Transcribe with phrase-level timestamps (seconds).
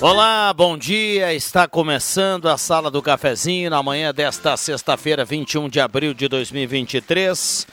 [0.00, 1.34] Olá, bom dia.
[1.34, 7.66] Está começando a Sala do Cafezinho na manhã desta sexta-feira, 21 de abril de 2023.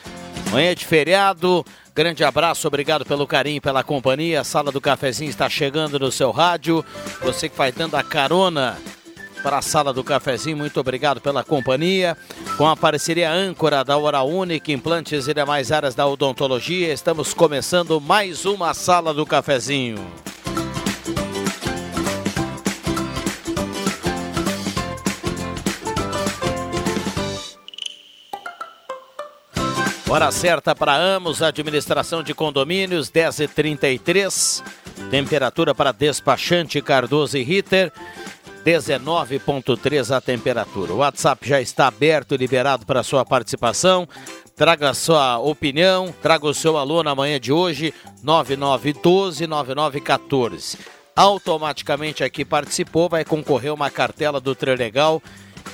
[0.52, 1.64] Manhã de feriado.
[1.94, 4.42] Grande abraço, obrigado pelo carinho, pela companhia.
[4.42, 6.84] A Sala do Cafezinho está chegando no seu rádio.
[7.22, 8.76] Você que vai dando a carona
[9.44, 12.18] para a Sala do Cafezinho, muito obrigado pela companhia.
[12.58, 18.02] Com a parceria âncora da Hora Única, implantes e demais áreas da odontologia, estamos começando
[18.02, 20.04] mais uma Sala do Cafezinho.
[30.16, 34.64] Hora certa para Amos, administração de condomínios, 10h33.
[35.12, 37.92] Temperatura para despachante Cardoso e Ritter,
[38.66, 40.94] 19,3 a temperatura.
[40.94, 44.08] O WhatsApp já está aberto liberado para sua participação.
[44.56, 47.94] Traga sua opinião, traga o seu aluno na manhã de hoje,
[48.24, 50.80] 9912-9914.
[51.14, 55.22] Automaticamente aqui participou, vai concorrer uma cartela do Trelegal,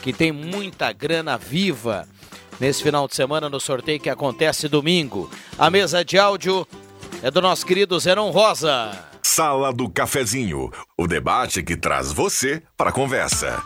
[0.02, 2.08] que tem muita grana viva
[2.60, 5.30] nesse final de semana no sorteio que acontece domingo.
[5.58, 6.68] A mesa de áudio
[7.22, 8.92] é do nosso querido Zenon Rosa.
[9.24, 13.64] Sala do Cafezinho, o debate que traz você para a conversa.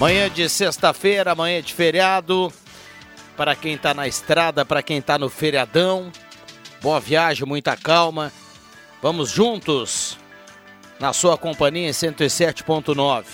[0.00, 2.50] Manhã de sexta-feira, manhã de feriado.
[3.36, 6.10] Para quem está na estrada, para quem está no feriadão.
[6.80, 8.32] Boa viagem, muita calma.
[9.02, 10.16] Vamos juntos
[10.98, 13.24] na sua companhia em 107.9.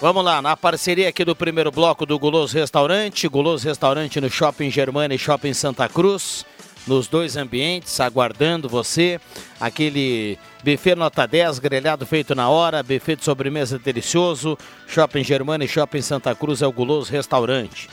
[0.00, 4.72] Vamos lá, na parceria aqui do primeiro bloco do Guloso Restaurante, Guloso Restaurante no Shopping
[4.72, 6.44] Germana e Shopping Santa Cruz,
[6.86, 9.20] nos dois ambientes, aguardando você.
[9.60, 14.58] Aquele buffet nota 10, grelhado feito na hora, buffet de sobremesa delicioso.
[14.86, 17.88] Shopping Germana e Shopping Santa Cruz é o Guloso Restaurante.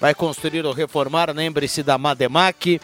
[0.00, 2.80] Vai construir ou reformar, lembre-se da Mademac.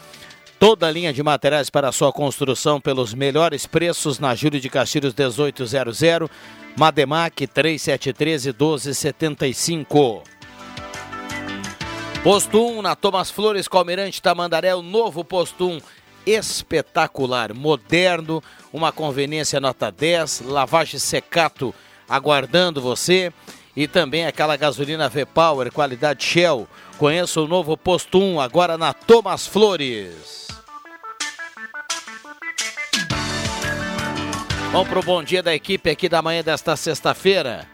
[0.58, 5.14] Toda a linha de materiais para sua construção pelos melhores preços na Júlio de Castilhos
[5.14, 6.28] 1800.
[6.76, 10.22] Mademac 3713 1275.
[12.22, 15.80] Posto 1 na Thomas Flores, Calmirante Tamandaré, o novo Posto 1
[16.26, 21.74] espetacular, moderno, uma conveniência nota 10, lavagem secato
[22.06, 23.32] aguardando você
[23.74, 26.68] e também aquela gasolina V-Power, qualidade Shell.
[26.98, 30.48] Conheça o novo Posto 1 agora na Thomas Flores.
[34.70, 37.66] Vamos para o bom dia da equipe aqui da manhã desta sexta-feira.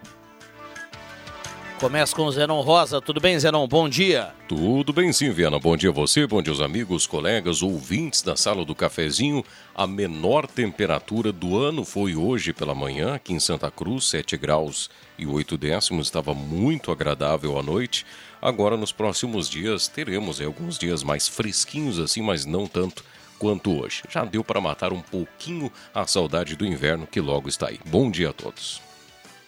[1.79, 3.03] Começa com o Zenon Rosa.
[3.03, 3.69] Tudo bem, Zenon?
[3.69, 4.33] Bom dia.
[4.49, 5.59] Tudo bem sim, Viana.
[5.59, 9.45] Bom dia a você, bom dia aos amigos, colegas, ouvintes da sala do cafezinho.
[9.75, 14.89] A menor temperatura do ano foi hoje pela manhã, aqui em Santa Cruz, 7 graus
[15.19, 16.07] e 8 décimos.
[16.07, 18.07] Estava muito agradável à noite.
[18.41, 23.05] Agora, nos próximos dias, teremos alguns dias mais fresquinhos assim, mas não tanto
[23.39, 24.03] quanto hoje.
[24.09, 27.79] Já deu para matar um pouquinho a saudade do inverno que logo está aí.
[27.85, 28.86] Bom dia a todos.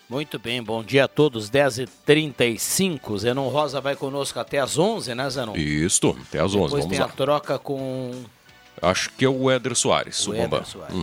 [0.09, 3.19] Muito bem, bom dia a todos, 10h35.
[3.19, 5.55] Zenon Rosa vai conosco até as 11, né, Zenon?
[5.55, 7.05] Isso, até as 11, Depois vamos tem lá.
[7.05, 8.25] a troca com
[8.81, 10.33] Acho que é o Éder Soares, o.
[10.35, 10.97] Éder Soares.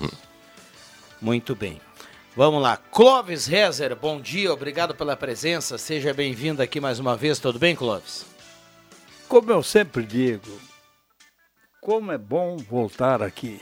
[1.22, 1.80] Muito bem.
[2.36, 7.38] Vamos lá, Clóvis Rezer, bom dia, obrigado pela presença, seja bem-vindo aqui mais uma vez,
[7.40, 8.25] tudo bem, Clóvis?
[9.30, 10.60] Como eu sempre digo,
[11.80, 13.62] como é bom voltar aqui.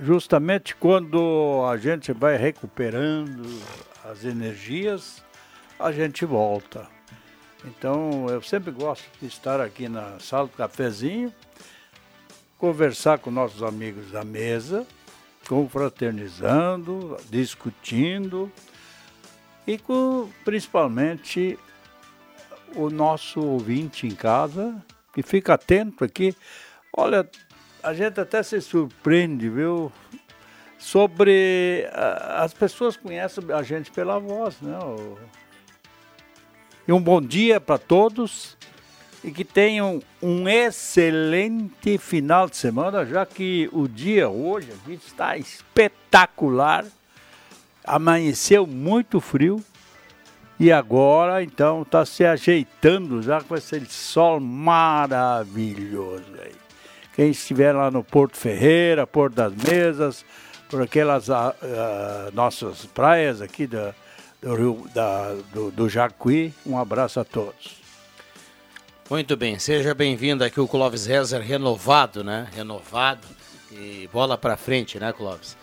[0.00, 3.42] Justamente quando a gente vai recuperando
[4.04, 5.22] as energias,
[5.78, 6.88] a gente volta.
[7.64, 11.32] Então eu sempre gosto de estar aqui na sala do cafezinho,
[12.58, 14.86] conversar com nossos amigos da mesa,
[15.48, 18.50] confraternizando, discutindo
[19.66, 21.58] e com principalmente
[22.74, 26.34] o nosso ouvinte em casa, que fica atento aqui.
[26.96, 27.28] Olha,
[27.82, 29.90] a gente até se surpreende, viu?
[30.78, 31.86] Sobre.
[31.92, 34.78] as pessoas conhecem a gente pela voz, né?
[36.86, 38.56] E um bom dia para todos
[39.22, 45.36] e que tenham um excelente final de semana, já que o dia hoje aqui está
[45.36, 46.84] espetacular.
[47.84, 49.62] Amanheceu muito frio
[50.58, 56.61] e agora então está se ajeitando já com esse sol maravilhoso aí.
[57.14, 60.24] Quem estiver lá no Porto Ferreira, Porto das Mesas,
[60.68, 61.32] por aquelas uh,
[62.32, 63.94] nossas praias aqui da,
[64.40, 67.82] do, Rio, da, do, do Jacuí, um abraço a todos.
[69.10, 72.48] Muito bem, seja bem-vindo aqui o Clóvis Rezer renovado, né?
[72.54, 73.26] Renovado
[73.70, 75.54] e bola para frente, né, Clóvis?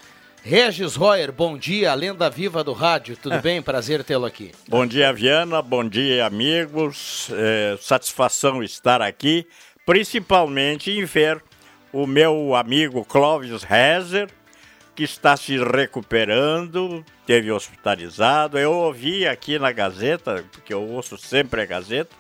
[0.44, 3.62] Regis Royer, bom dia, lenda viva do rádio, tudo bem?
[3.62, 4.52] Prazer tê-lo aqui.
[4.68, 7.30] Bom dia, Viana, bom dia, amigos.
[7.34, 9.48] É, satisfação estar aqui,
[9.90, 11.44] principalmente em ver
[11.92, 14.30] o meu amigo Clóvis Rezer,
[14.96, 18.60] que está se recuperando, teve hospitalizado.
[18.60, 22.16] Eu ouvi aqui na Gazeta, porque eu ouço sempre a Gazeta,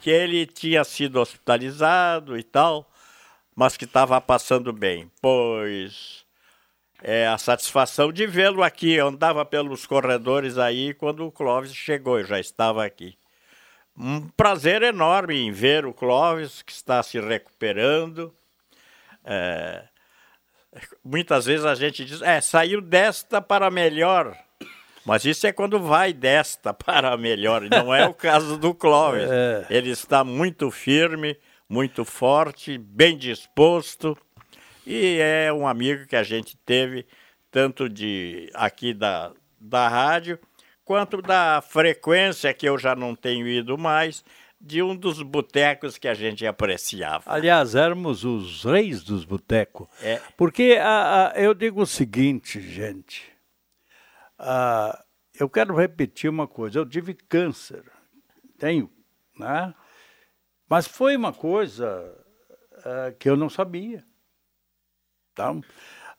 [0.00, 2.90] que ele tinha sido hospitalizado e tal,
[3.54, 5.10] mas que estava passando bem.
[5.20, 6.24] Pois
[7.02, 8.94] é a satisfação de vê-lo aqui.
[8.94, 13.19] Eu andava pelos corredores aí quando o Clóvis chegou, eu já estava aqui.
[14.02, 18.34] Um prazer enorme em ver o Clóvis, que está se recuperando.
[19.22, 19.82] É,
[21.04, 24.34] muitas vezes a gente diz, é, saiu desta para melhor.
[25.04, 29.28] Mas isso é quando vai desta para melhor, não é o caso do Clóvis.
[29.30, 29.66] É.
[29.68, 31.36] Ele está muito firme,
[31.68, 34.16] muito forte, bem disposto
[34.86, 37.06] e é um amigo que a gente teve
[37.50, 40.38] tanto de aqui da, da rádio
[40.90, 44.24] quanto da frequência que eu já não tenho ido mais
[44.60, 47.32] de um dos botecos que a gente apreciava.
[47.32, 49.86] Aliás, éramos os reis dos botecos.
[50.02, 50.20] É.
[50.36, 53.32] Porque a, a, eu digo o seguinte, gente.
[54.36, 55.04] Ah,
[55.38, 56.80] eu quero repetir uma coisa.
[56.80, 57.84] Eu tive câncer,
[58.58, 58.90] tenho,
[59.38, 59.72] né?
[60.68, 62.12] Mas foi uma coisa
[62.78, 64.04] uh, que eu não sabia.
[65.32, 65.62] Então,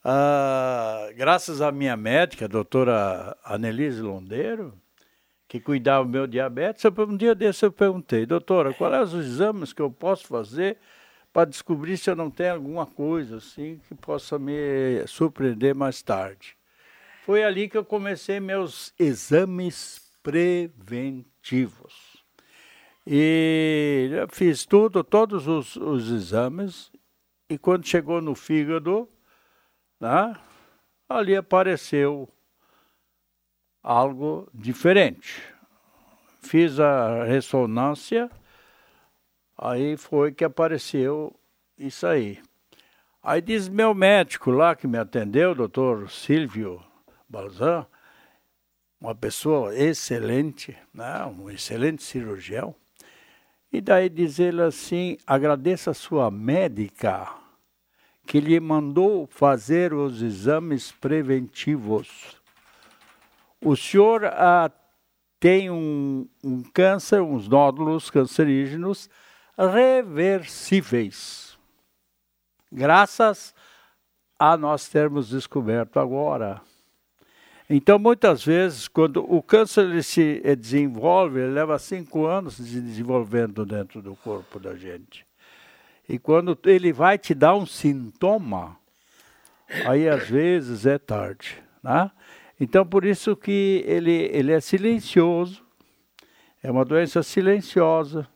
[0.05, 4.73] uh, graças à minha médica, a doutora Anelise Londeiro,
[5.47, 9.81] que cuidava do meu diabetes, um dia desse eu perguntei, doutora, quais os exames que
[9.81, 10.77] eu posso fazer
[11.33, 16.55] para descobrir se eu não tenho alguma coisa assim que possa me surpreender mais tarde?
[17.25, 22.11] Foi ali que eu comecei meus exames preventivos.
[23.05, 26.91] E fiz tudo, todos os, os exames,
[27.49, 29.09] e quando chegou no fígado,
[30.01, 30.35] né,
[31.07, 32.27] ali apareceu
[33.83, 35.41] algo diferente.
[36.41, 38.29] Fiz a ressonância,
[39.55, 41.33] aí foi que apareceu
[41.77, 42.41] isso aí.
[43.21, 46.83] Aí diz meu médico lá que me atendeu, doutor Silvio
[47.29, 47.85] Balzan,
[48.99, 51.23] uma pessoa excelente, né?
[51.25, 52.73] um excelente cirurgião.
[53.71, 57.40] E daí diz ele assim: agradeça a sua médica
[58.31, 62.37] que lhe mandou fazer os exames preventivos.
[63.59, 64.71] O senhor ah,
[65.37, 69.09] tem um, um câncer, uns nódulos cancerígenos
[69.57, 71.57] reversíveis.
[72.71, 73.53] Graças
[74.39, 76.61] a nós termos descoberto agora.
[77.69, 83.65] Então, muitas vezes, quando o câncer ele se desenvolve, ele leva cinco anos se desenvolvendo
[83.65, 85.29] dentro do corpo da gente.
[86.11, 88.77] E quando ele vai te dar um sintoma,
[89.87, 91.63] aí às vezes é tarde.
[91.81, 92.11] Né?
[92.59, 95.65] Então, por isso que ele, ele é silencioso,
[96.61, 98.27] é uma doença silenciosa.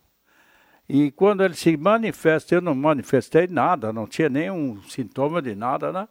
[0.88, 5.92] E quando ele se manifesta, eu não manifestei nada, não tinha nenhum sintoma de nada,
[5.92, 6.08] né?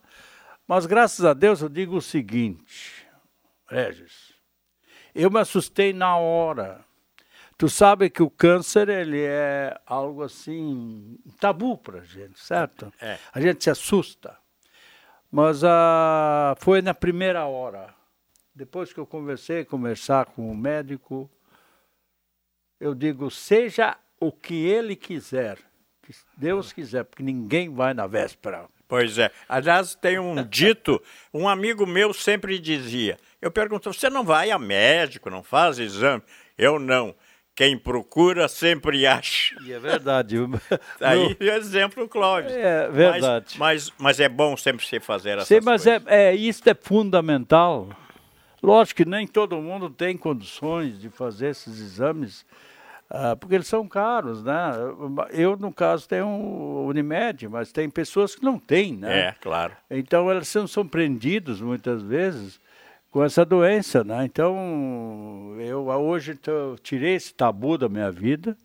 [0.68, 3.06] Mas graças a Deus eu digo o seguinte:
[3.66, 4.34] Regis.
[5.14, 6.83] Eu me assustei na hora.
[7.64, 12.92] Tu sabe que o câncer ele é algo assim tabu para a gente, certo?
[13.00, 13.16] É.
[13.32, 14.36] A gente se assusta.
[15.32, 17.94] Mas uh, foi na primeira hora.
[18.54, 21.30] Depois que eu conversei, conversar com o médico,
[22.78, 25.56] eu digo seja o que ele quiser,
[26.02, 28.68] que Deus quiser, porque ninguém vai na véspera.
[28.86, 29.30] Pois é.
[29.48, 31.02] Aliás, tem um dito,
[31.32, 33.18] um amigo meu sempre dizia.
[33.40, 36.22] Eu pergunto, você não vai a médico, não faz exame?
[36.58, 37.14] Eu não.
[37.54, 39.56] Quem procura sempre acha.
[39.62, 40.36] E é verdade.
[41.00, 41.46] Aí, no...
[41.46, 42.50] exemplo, Clóvis.
[42.50, 43.56] É verdade.
[43.58, 46.02] Mas, mas, mas, é bom sempre se fazer essas Sim, mas coisas.
[46.06, 47.88] É, é, isso é fundamental.
[48.60, 52.44] Lógico que nem todo mundo tem condições de fazer esses exames,
[53.10, 54.72] uh, porque eles são caros, né?
[55.30, 59.28] Eu, no caso, tenho um Unimed, mas tem pessoas que não têm, né?
[59.28, 59.76] É, claro.
[59.88, 62.58] Então, elas são surpreendidas muitas vezes
[63.14, 64.24] com essa doença, né?
[64.24, 68.56] Então, eu hoje então, tirei esse tabu da minha vida.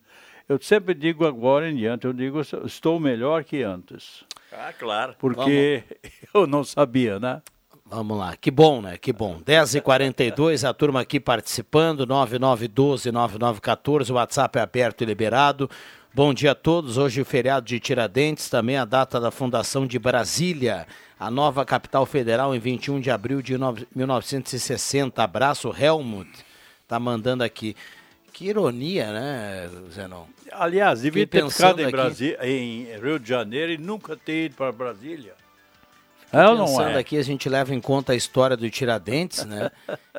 [0.48, 4.24] Eu sempre digo agora em diante, eu digo estou melhor que antes.
[4.52, 5.14] Ah, claro.
[5.20, 6.12] Porque Vamos.
[6.34, 7.44] eu não sabia, né?
[7.86, 8.98] Vamos lá, que bom, né?
[8.98, 9.40] Que bom.
[9.40, 15.70] 10h42, a turma aqui participando, 9912-9914, o WhatsApp é aberto e liberado.
[16.12, 16.98] Bom dia a todos.
[16.98, 20.88] Hoje o feriado de Tiradentes, também a data da fundação de Brasília
[21.20, 23.58] a nova capital federal em 21 de abril de
[23.94, 25.22] 1960.
[25.22, 26.30] Abraço, Helmut.
[26.88, 27.76] Tá mandando aqui.
[28.32, 30.26] Que ironia, né, Zenon?
[30.52, 34.72] Aliás, devia ter ficado em, Brasília, em Rio de Janeiro e nunca ter ido para
[34.72, 35.34] Brasília.
[36.32, 36.98] É ou não é?
[36.98, 39.72] aqui, a gente leva em conta a história do Tiradentes, né?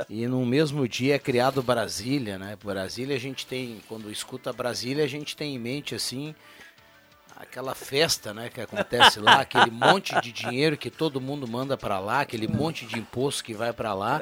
[0.08, 2.58] e no mesmo dia é criado Brasília, né?
[2.62, 6.34] Brasília a gente tem, quando escuta Brasília, a gente tem em mente assim
[7.40, 11.98] aquela festa, né, que acontece lá, aquele monte de dinheiro que todo mundo manda para
[11.98, 14.20] lá, aquele monte de imposto que vai para lá.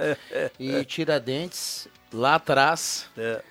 [0.59, 3.43] E Tiradentes, lá atrás, é.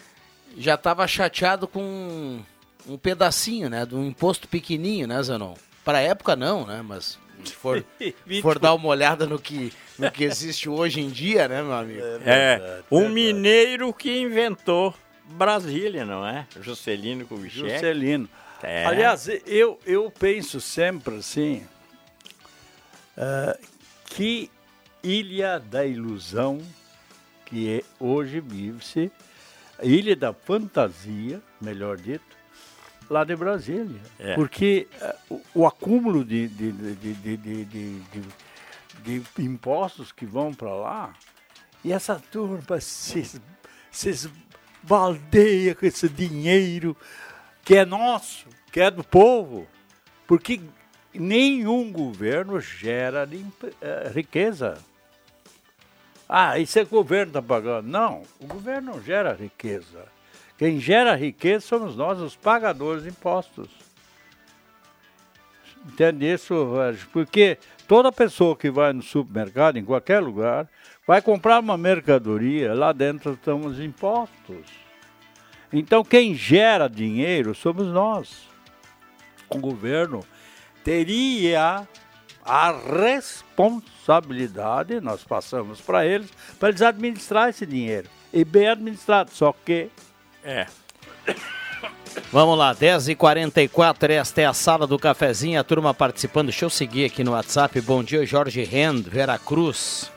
[0.57, 2.39] já estava chateado com
[2.87, 5.55] um pedacinho, né, de um imposto pequenininho, né, Zanon?
[5.83, 7.83] Para a época não, né, mas se for,
[8.41, 12.01] for dar uma olhada no que, no que existe hoje em dia, né, meu amigo?
[12.25, 14.95] É, é um mineiro que inventou
[15.29, 16.47] Brasília, não é?
[16.61, 17.69] Juscelino Kubitschek.
[17.69, 18.29] Juscelino.
[18.63, 18.85] É.
[18.85, 21.65] Aliás, eu, eu penso sempre assim,
[23.17, 23.67] uh,
[24.05, 24.49] que
[25.03, 26.59] Ilha da Ilusão,
[27.45, 29.11] que é, hoje vive-se,
[29.81, 32.25] Ilha da Fantasia, melhor dito,
[33.09, 34.01] lá de Brasília.
[34.19, 34.33] É.
[34.33, 34.87] Porque
[35.29, 37.37] uh, o, o, acúmulo de, de, de,
[39.03, 41.13] de, impostos que vão para lá,
[41.83, 43.39] e essa turma se,
[43.91, 46.97] se esbaldeia com esse dinheiro
[47.67, 49.67] que é nosso, que é do povo,
[50.25, 50.61] porque
[51.13, 53.27] nenhum governo gera
[53.81, 54.77] eh, riqueza.
[56.29, 57.85] Ah, isso é o governo está pagando.
[57.89, 60.05] Não, o governo não gera riqueza.
[60.57, 63.67] Quem gera riqueza somos nós, os pagadores de impostos.
[65.85, 66.69] Entende isso,
[67.11, 70.69] Porque toda pessoa que vai no supermercado, em qualquer lugar,
[71.05, 74.86] vai comprar uma mercadoria, lá dentro estão os impostos.
[75.71, 78.47] Então, quem gera dinheiro somos nós.
[79.49, 80.25] O governo
[80.83, 81.87] teria
[82.43, 88.09] a responsabilidade, nós passamos para eles, para eles administrar esse dinheiro.
[88.31, 89.89] E bem administrado, só que.
[90.43, 90.67] É.
[92.31, 96.47] Vamos lá, 10h44, esta é a sala do cafezinho, a turma participando.
[96.47, 97.79] Deixa eu seguir aqui no WhatsApp.
[97.81, 100.11] Bom dia, Jorge Rend, Veracruz.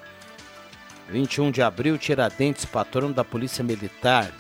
[1.09, 4.33] 21 de abril, Tiradentes, patrono da Polícia Militar.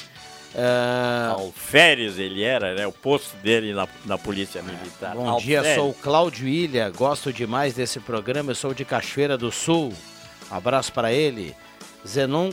[0.54, 1.32] Uh...
[1.32, 2.86] Alferes ele era, né?
[2.86, 5.14] O posto dele na, na Polícia Militar.
[5.14, 5.62] Bom Alferes.
[5.62, 9.92] dia, sou o Cláudio Ilha, gosto demais desse programa, eu sou de Cachoeira do Sul.
[10.50, 11.54] Um abraço para ele.
[12.06, 12.50] Zenon,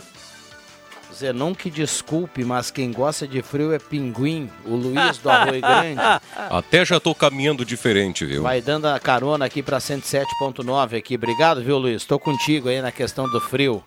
[1.14, 6.02] Zenon que desculpe, mas quem gosta de frio é pinguim, o Luiz do Arroio Grande.
[6.36, 8.44] Até já tô caminhando diferente, viu?
[8.44, 11.16] Vai dando a carona aqui para 107.9 aqui.
[11.16, 12.06] Obrigado, viu, Luiz?
[12.06, 13.84] Tô contigo aí na questão do frio.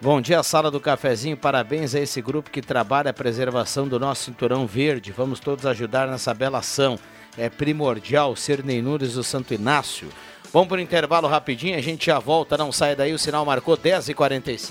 [0.00, 1.36] Bom dia, sala do cafezinho.
[1.36, 5.10] Parabéns a esse grupo que trabalha a preservação do nosso cinturão verde.
[5.10, 6.96] Vamos todos ajudar nessa bela ação.
[7.36, 10.08] É primordial ser Nunes do Santo Inácio.
[10.52, 12.56] Vamos para o intervalo rapidinho, a gente já volta.
[12.56, 14.70] Não sai daí, o sinal marcou 10h45.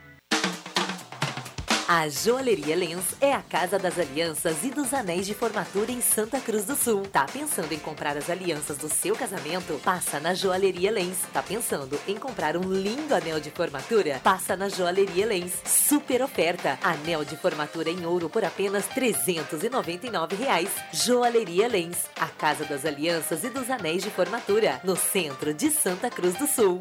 [1.93, 6.39] A Joalheria Lens é a casa das alianças e dos anéis de formatura em Santa
[6.39, 7.01] Cruz do Sul.
[7.01, 9.77] Tá pensando em comprar as alianças do seu casamento?
[9.83, 11.17] Passa na Joalheria Lens.
[11.33, 14.21] Tá pensando em comprar um lindo anel de formatura?
[14.23, 15.51] Passa na Joalheria Lens.
[15.65, 16.79] Super oferta.
[16.81, 20.69] Anel de formatura em ouro por apenas 399 reais.
[20.93, 26.09] Joalheria Lens, a casa das alianças e dos anéis de formatura, no centro de Santa
[26.09, 26.79] Cruz do Sul.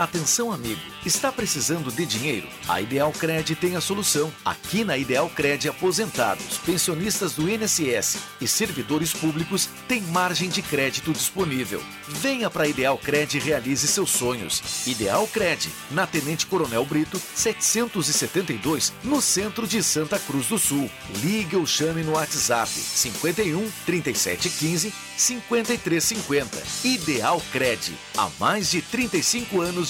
[0.00, 0.80] Atenção, amigo.
[1.04, 2.48] Está precisando de dinheiro?
[2.66, 4.32] A Ideal Cred tem a solução.
[4.42, 11.12] Aqui na Ideal Cred, aposentados, pensionistas do INSS e servidores públicos têm margem de crédito
[11.12, 11.82] disponível.
[12.08, 14.86] Venha para a Ideal Cred e realize seus sonhos.
[14.86, 20.90] Ideal Cred, na Tenente Coronel Brito, 772, no centro de Santa Cruz do Sul.
[21.16, 26.62] Ligue ou chame no WhatsApp 51 3715 5350.
[26.84, 27.92] Ideal Cred.
[28.16, 29.89] Há mais de 35 anos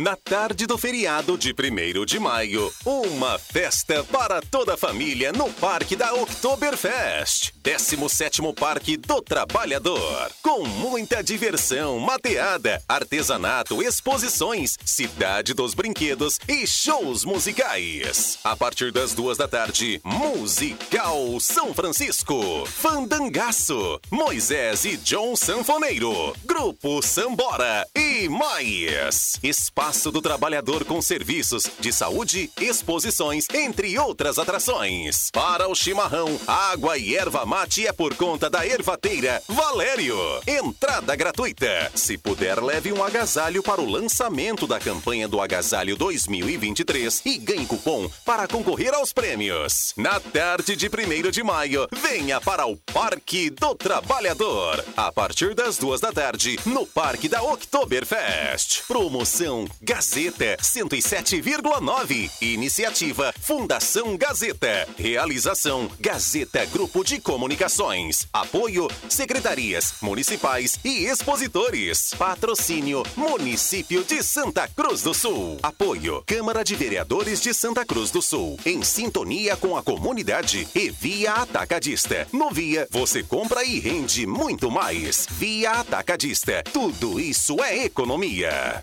[0.00, 5.52] Na tarde do feriado de 1 de maio, uma festa para toda a família no
[5.52, 7.52] Parque da Oktoberfest.
[7.62, 10.32] 17º Parque do Trabalhador.
[10.40, 18.38] Com muita diversão, mateada, artesanato, exposições, cidade dos brinquedos e shows musicais.
[18.42, 22.64] A partir das duas da tarde, Musical São Francisco.
[22.64, 26.34] Fandangaço, Moisés e John Sanfoneiro.
[26.46, 29.38] Grupo Sambora e mais.
[29.42, 35.30] Espaço do Trabalhador com serviços de saúde, exposições, entre outras atrações.
[35.32, 40.16] Para o chimarrão, água e erva mate é por conta da ervateira Valério.
[40.46, 41.90] Entrada gratuita.
[41.92, 47.66] Se puder, leve um agasalho para o lançamento da campanha do Agasalho 2023 e ganhe
[47.66, 49.92] cupom para concorrer aos prêmios.
[49.96, 54.84] Na tarde de 1 de maio, venha para o Parque do Trabalhador.
[54.96, 58.84] A partir das duas da tarde, no Parque da Oktoberfest.
[58.86, 62.30] Promoção Gazeta 107,9.
[62.42, 64.86] Iniciativa Fundação Gazeta.
[64.98, 68.28] Realização Gazeta Grupo de Comunicações.
[68.30, 72.12] Apoio Secretarias Municipais e Expositores.
[72.18, 75.58] Patrocínio Município de Santa Cruz do Sul.
[75.62, 78.58] Apoio Câmara de Vereadores de Santa Cruz do Sul.
[78.66, 82.28] Em sintonia com a comunidade e Via Atacadista.
[82.34, 85.26] No Via você compra e rende muito mais.
[85.30, 86.62] Via Atacadista.
[86.70, 88.82] Tudo isso é economia.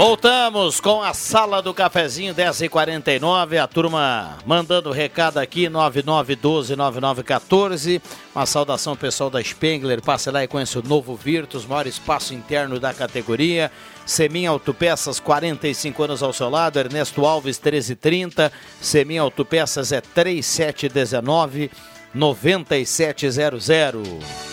[0.00, 3.62] Voltamos com a sala do cafezinho 10h49.
[3.62, 8.00] A turma mandando recado aqui 99129914.
[8.34, 10.00] Uma saudação pessoal da Spengler.
[10.00, 13.70] Passe lá e conheça o novo Virtus, maior espaço interno da categoria.
[14.06, 16.78] Semin Autopeças, 45 anos ao seu lado.
[16.78, 18.50] Ernesto Alves, 1330.
[18.80, 21.70] Semin Autopeças é 3719
[22.14, 24.49] 9700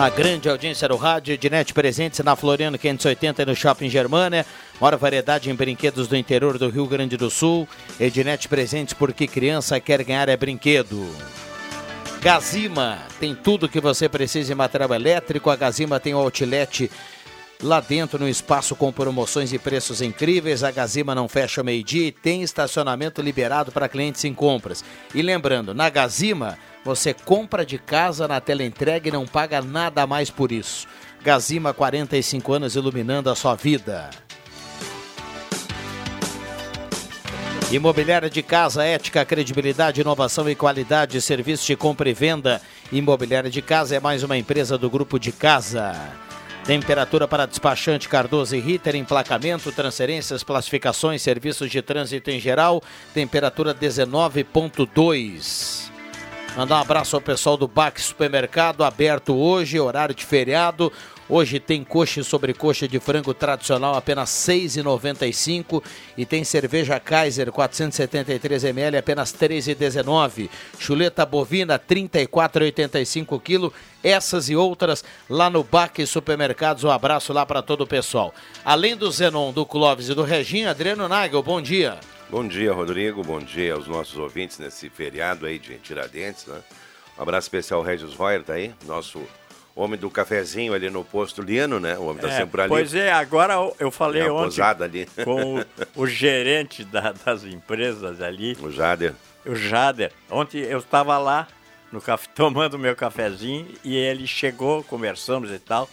[0.00, 4.46] na grande audiência do rádio, Ednet presentes na Floriano 580 e no Shopping Germania.
[4.80, 7.68] Maior variedade em brinquedos do interior do Rio Grande do Sul.
[8.00, 11.06] Ednet presentes porque criança quer ganhar é brinquedo.
[12.22, 15.50] Gazima tem tudo que você precisa em material elétrico.
[15.50, 16.90] A Gazima tem o outlet
[17.62, 20.64] lá dentro no espaço com promoções e preços incríveis.
[20.64, 24.84] A Gazima não fecha meio-dia e tem estacionamento liberado para clientes em compras.
[25.14, 30.06] E lembrando, na Gazima você compra de casa na tela entrega e não paga nada
[30.06, 30.86] mais por isso.
[31.22, 34.08] Gazima, 45 anos iluminando a sua vida.
[37.70, 42.60] Imobiliária de casa, ética, credibilidade, inovação e qualidade de serviço de compra e venda.
[42.90, 45.94] Imobiliária de casa é mais uma empresa do grupo de casa.
[46.64, 52.82] Temperatura para despachante Cardoso e Ritter, emplacamento, transferências, classificações, serviços de trânsito em geral.
[53.12, 55.90] Temperatura 19.2.
[56.56, 60.92] Mandar um abraço ao pessoal do Bax Supermercado, aberto hoje, horário de feriado.
[61.32, 65.80] Hoje tem coxa e sobrecoxa de frango tradicional apenas R$ 6,95
[66.18, 70.50] e tem cerveja Kaiser 473 ml apenas R$ 3,19.
[70.76, 73.72] Chuleta bovina R$ 34,85 kg.
[74.02, 76.82] Essas e outras lá no Baque Supermercados.
[76.82, 78.34] Um abraço lá para todo o pessoal.
[78.64, 82.00] Além do Zenon, do Clóvis e do Reginho, Adriano Nagel, bom dia.
[82.28, 83.22] Bom dia, Rodrigo.
[83.22, 86.60] Bom dia aos nossos ouvintes nesse feriado aí de Tiradentes, né?
[87.16, 88.74] Um abraço especial ao Regis Royer, tá aí?
[88.84, 89.22] Nosso
[89.80, 91.96] homem do cafezinho ali no posto Liano, né?
[91.98, 92.68] O homem tá É, sempre ali.
[92.68, 95.06] Pois é, agora eu falei uma ontem ali.
[95.24, 95.64] com o,
[96.02, 98.56] o gerente da- das empresas ali.
[98.60, 99.14] O Jader.
[99.46, 100.12] O Jader.
[100.30, 101.46] Ontem eu estava lá
[101.92, 105.88] no café, tomando meu cafezinho e ele chegou, conversamos e tal.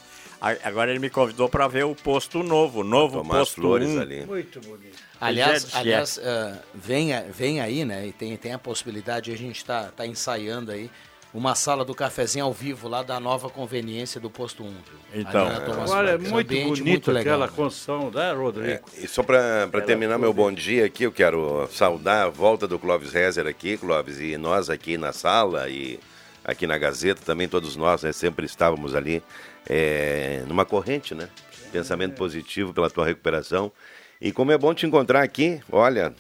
[0.64, 3.88] Agora ele me convidou para ver o posto novo, o novo tomar as posto flores
[3.90, 4.00] 1.
[4.02, 4.26] ali.
[4.26, 4.96] Muito bonito.
[5.20, 8.06] Aliás, é, aliás ah, vem, a- vem aí, né?
[8.06, 10.92] E tem, tem a possibilidade, a gente está tá ensaiando aí
[11.34, 14.68] uma sala do cafezinho ao vivo lá da nova conveniência do posto 1.
[14.68, 14.76] viu?
[15.14, 17.36] Então, Thomas Olha, é muito Ambiente bonito muito legal.
[17.36, 18.84] aquela construção, né, Rodrigo?
[18.98, 23.12] E só para terminar meu bom dia aqui, eu quero saudar a volta do Clóvis
[23.12, 26.00] Rezer aqui, Clóvis, e nós aqui na sala e
[26.44, 29.22] aqui na Gazeta também, todos nós, né, sempre estávamos ali
[29.70, 31.28] é, numa corrente, né?
[31.72, 33.72] Pensamento positivo pela tua recuperação.
[34.20, 36.14] E como é bom te encontrar aqui, olha,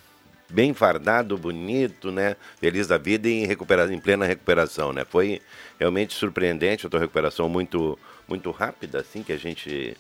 [0.50, 2.36] bem fardado, bonito, né?
[2.60, 5.06] Feliz da vida e em, recupera- em plena recuperação, né?
[5.10, 5.42] Foi
[5.80, 9.96] realmente surpreendente a tua recuperação muito, muito rápida, assim, que a gente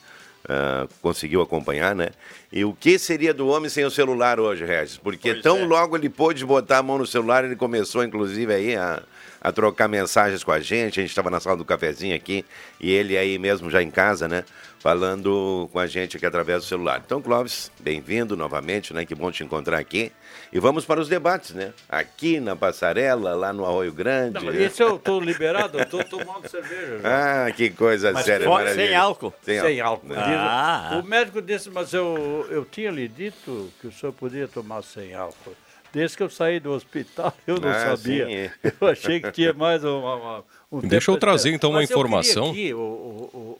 [0.47, 2.09] ah, conseguiu acompanhar, né?
[2.51, 4.97] E o que seria do homem sem o celular hoje, Regis?
[4.97, 5.65] Porque Pois tão é.
[5.65, 9.01] logo ele pôde botar a mão no celular, ele começou, inclusive, aí a,
[9.41, 10.99] a trocar mensagens com a gente.
[10.99, 12.45] A gente estava na sala do cafezinho aqui
[12.79, 14.43] e ele aí mesmo já em casa, né?
[14.79, 17.01] Falando com a gente aqui através do celular.
[17.03, 19.05] Então, Clóvis, bem-vindo novamente, né?
[19.05, 20.11] Que bom te encontrar aqui.
[20.53, 21.73] E vamos para os debates, né?
[21.89, 24.35] Aqui na Passarela, lá no Arroio Grande.
[24.45, 24.63] Não, né?
[24.63, 26.99] esse eu tô liberado, eu tô tomando cerveja.
[27.01, 27.47] já.
[27.47, 28.85] Ah, que coisa Mas séria, maravilha.
[28.87, 29.33] sem álcool.
[29.41, 30.07] Sem, Sem álcool.
[30.07, 30.15] né?
[30.19, 30.89] Ah.
[30.93, 34.83] Diz- O médico disse, mas eu, eu tinha lhe dito que o senhor podia tomar
[34.83, 35.53] sem álcool.
[35.97, 38.27] Desde que eu saí do hospital, eu não Ah, sabia.
[38.27, 38.51] sim, é.
[38.79, 41.99] Eu achei que tinha mais uma, uma- um Deixa eu trazer, então, uma Mas queria
[41.99, 42.51] informação.
[42.51, 43.59] aqui, o, o,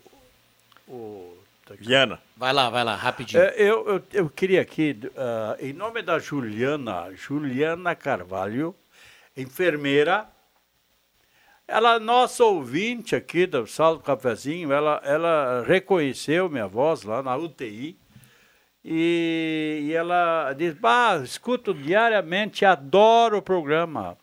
[0.88, 1.38] o, o-
[1.80, 2.22] Viana.
[2.36, 3.42] Vai lá, vai lá, rapidinho.
[3.42, 8.76] É, eu, eu, eu queria aqui, ah, em nome da Juliana, Juliana Carvalho,
[9.36, 10.28] enfermeira,
[11.68, 17.36] ela, nossa ouvinte aqui do Sala do Cafezinho, ela, ela reconheceu minha voz lá na
[17.36, 17.98] UTI
[18.90, 24.18] e, e ela diz, bah, escuto diariamente, adoro o programa.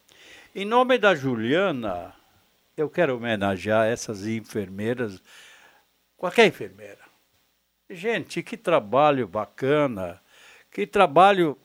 [0.55, 2.15] Em nome da Juliana,
[2.75, 5.23] eu quero homenagear essas enfermeiras,
[6.17, 7.05] qualquer enfermeira.
[7.91, 10.19] Gente, que trabalho bacana,
[10.71, 11.59] que trabalho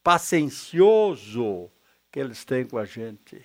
[0.00, 1.68] paciencioso
[2.12, 3.44] que eles têm com a gente.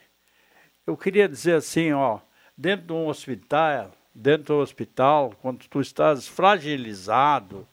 [0.86, 2.20] Eu queria dizer assim, ó,
[2.56, 7.68] dentro de um hospital, dentro do hospital, quando tu estás fragilizado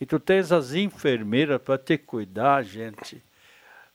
[0.00, 3.22] e tu tens as enfermeiras para te cuidar, gente,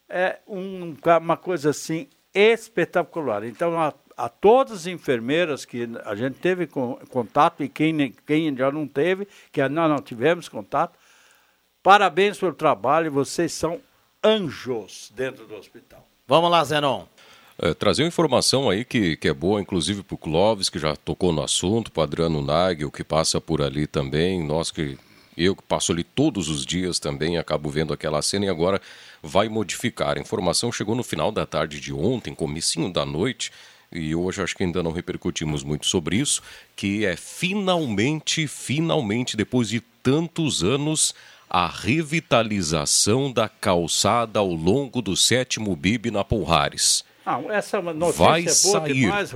[0.10, 3.44] é um- uma coisa assim espetacular.
[3.44, 8.56] Então, a, a todas as enfermeiras que a gente teve con- contato e quem, quem
[8.56, 10.98] já não teve, que nós não tivemos contato,
[11.84, 13.80] parabéns pelo trabalho, vocês são
[14.24, 16.08] anjos dentro do hospital.
[16.28, 17.06] Vamos lá, Zenon.
[17.58, 20.96] É, trazer uma informação aí que, que é boa, inclusive para o Clóvis, que já
[20.96, 24.98] tocou no assunto, para Adriano Nagel, que passa por ali também, nós que.
[25.38, 28.82] Eu que passo ali todos os dias também, acabo vendo aquela cena e agora
[29.24, 30.18] vai modificar.
[30.18, 33.52] A informação chegou no final da tarde de ontem, comecinho da noite,
[33.92, 36.42] e hoje acho que ainda não repercutimos muito sobre isso,
[36.76, 41.14] que é finalmente, finalmente, depois de tantos anos,
[41.50, 47.04] a revitalização da calçada ao longo do sétimo BIB na Pulhares.
[47.26, 48.94] Ah, essa é notícia Vai boa sair.
[48.94, 49.32] demais.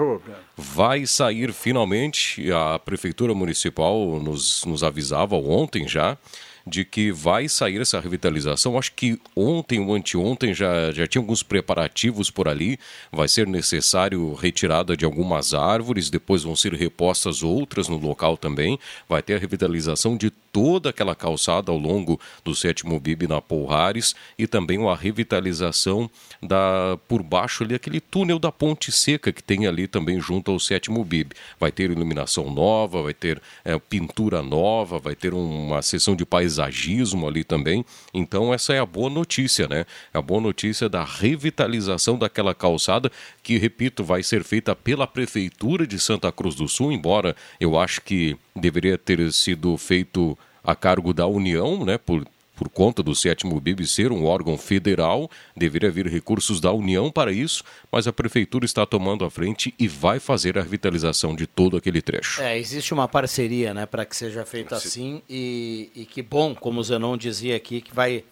[0.58, 6.18] Vai sair finalmente, a Prefeitura Municipal nos, nos avisava ontem já,
[6.66, 8.78] de que vai sair essa revitalização.
[8.78, 12.80] Acho que ontem ou anteontem já, já tinha alguns preparativos por ali.
[13.12, 18.80] Vai ser necessário retirada de algumas árvores, depois vão ser repostas outras no local também.
[19.08, 24.16] Vai ter a revitalização de toda aquela calçada ao longo do sétimo BIB na Pulhares
[24.40, 26.10] e também uma revitalização
[26.42, 30.60] da por baixo ali aquele túnel da Ponte Seca que tem ali também junto ao
[30.60, 31.36] sétimo BIB.
[31.60, 37.28] Vai ter iluminação nova, vai ter é, pintura nova, vai ter uma sessão de paisagismo
[37.28, 37.86] ali também.
[38.14, 39.86] Então essa é a boa notícia, né?
[40.14, 43.12] A boa notícia da revitalização daquela calçada
[43.44, 48.02] que, repito, vai ser feita pela Prefeitura de Santa Cruz do Sul, embora eu acho
[48.02, 53.60] que deveria ter sido feito a cargo da União, né, por Por conta do sétimo
[53.60, 58.66] BIB ser um órgão federal, deveria haver recursos da União para isso, mas a Prefeitura
[58.66, 62.42] está tomando a frente e vai fazer a revitalização de todo aquele trecho.
[62.42, 66.80] É, existe uma parceria né, para que seja feito assim e, e que bom, como
[66.80, 68.24] o Zenon dizia aqui, que vai,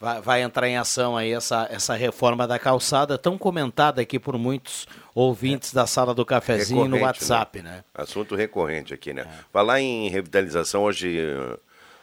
[0.00, 4.38] vai, vai entrar em ação aí essa, essa reforma da calçada, tão comentada aqui por
[4.38, 7.84] muitos ouvintes da sala do cafezinho no Recorrente, WhatsApp, né?
[7.94, 9.26] Assunto recorrente aqui, né?
[9.52, 11.18] Falar em revitalização, hoje,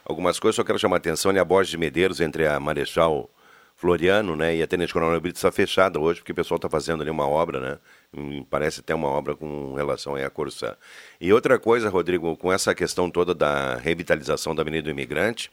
[0.04, 1.40] algumas coisas, só quero chamar a atenção, né?
[1.40, 3.30] A Borges de Medeiros, entre a Marechal
[3.76, 4.54] Floriano, né?
[4.56, 7.26] E a Tenente Coronel Brito está fechada hoje, porque o pessoal está fazendo ali uma
[7.26, 7.78] obra, né?
[8.16, 10.76] Hum, Parece até uma obra com relação à Corsã.
[11.20, 15.50] E outra coisa, Rodrigo, com essa questão toda da revitalização da Avenida do Imigrante,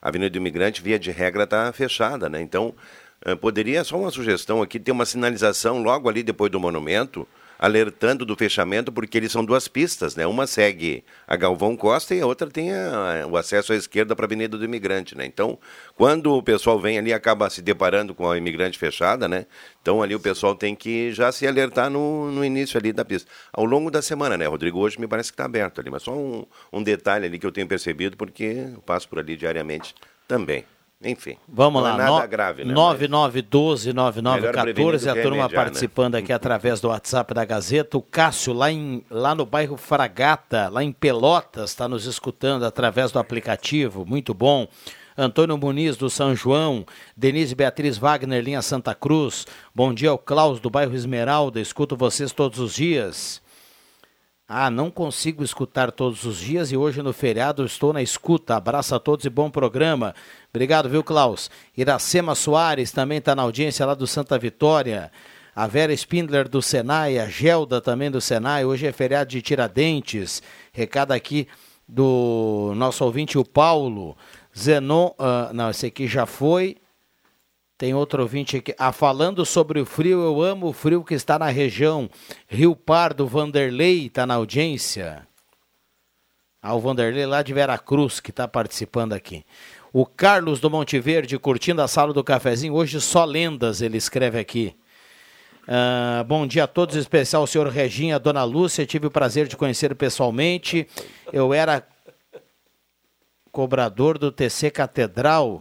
[0.00, 2.40] a Avenida do Imigrante, via de regra, está fechada, né?
[2.40, 2.74] Então,
[3.24, 7.26] eh, poderia, só uma sugestão aqui, ter uma sinalização logo ali depois do monumento,
[7.58, 10.26] alertando do fechamento, porque eles são duas pistas, né?
[10.26, 14.24] Uma segue a Galvão Costa e a outra tem a- o acesso à esquerda para
[14.24, 15.24] a Avenida do Imigrante, né?
[15.24, 15.58] Então,
[15.94, 19.46] quando o pessoal vem ali, acaba se deparando com a Imigrante fechada, né?
[19.80, 23.30] Então, ali o pessoal tem que já se alertar no, no início ali da pista.
[23.52, 24.78] Ao longo da semana, né, Rodrigo?
[24.78, 27.52] Hoje me parece que está aberto ali, mas só um, um detalhe ali que eu
[27.52, 29.94] tenho percebido, porque eu passo por ali diariamente
[30.28, 30.64] também.
[31.06, 31.36] Enfim.
[31.48, 32.74] Vamos não lá, É nada no, grave, né?
[32.74, 37.96] 9912-9914, Melhor a prevenir do turma participando aqui através do WhatsApp da Gazeta.
[37.96, 43.12] O Cássio, lá, em, lá no bairro Fragata, lá em Pelotas, está nos escutando através
[43.12, 44.66] do aplicativo, muito bom.
[45.16, 46.84] Antônio Muniz, do São João,
[47.16, 49.46] Denise Beatriz Wagner, linha Santa Cruz.
[49.74, 53.40] Bom dia ao Klaus, do bairro Esmeralda, escuto vocês todos os dias.
[54.48, 58.54] Ah, não consigo escutar todos os dias e hoje no feriado estou na escuta.
[58.54, 60.14] Abraço a todos e bom programa.
[60.50, 61.50] Obrigado, viu, Klaus?
[61.76, 65.10] Iracema Soares também está na audiência lá do Santa Vitória.
[65.52, 68.64] A Vera Spindler do Senai, a Gelda também do Senai.
[68.64, 70.40] Hoje é feriado de Tiradentes.
[70.72, 71.48] Recado aqui
[71.88, 74.16] do nosso ouvinte, o Paulo.
[74.56, 76.76] Zenon, ah, não, esse aqui já foi.
[77.78, 78.74] Tem outro ouvinte aqui.
[78.78, 82.08] Ah, falando sobre o frio, eu amo o frio que está na região.
[82.48, 85.28] Rio Pardo, Vanderlei está na audiência.
[86.62, 89.44] Ah, o Vanderlei lá de Veracruz que está participando aqui.
[89.92, 92.72] O Carlos do Monte Verde curtindo a sala do cafezinho.
[92.72, 94.74] Hoje só lendas, ele escreve aqui.
[95.68, 98.86] Ah, bom dia a todos, em especial o senhor Reginha, a dona Lúcia.
[98.86, 100.88] Tive o prazer de conhecer pessoalmente.
[101.30, 101.86] Eu era
[103.52, 105.60] cobrador do TC Catedral.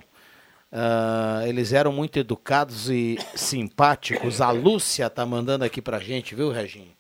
[0.72, 4.42] Ah, eles eram muito educados e simpáticos.
[4.42, 6.96] A Lúcia tá mandando aqui pra gente, viu, Reginho?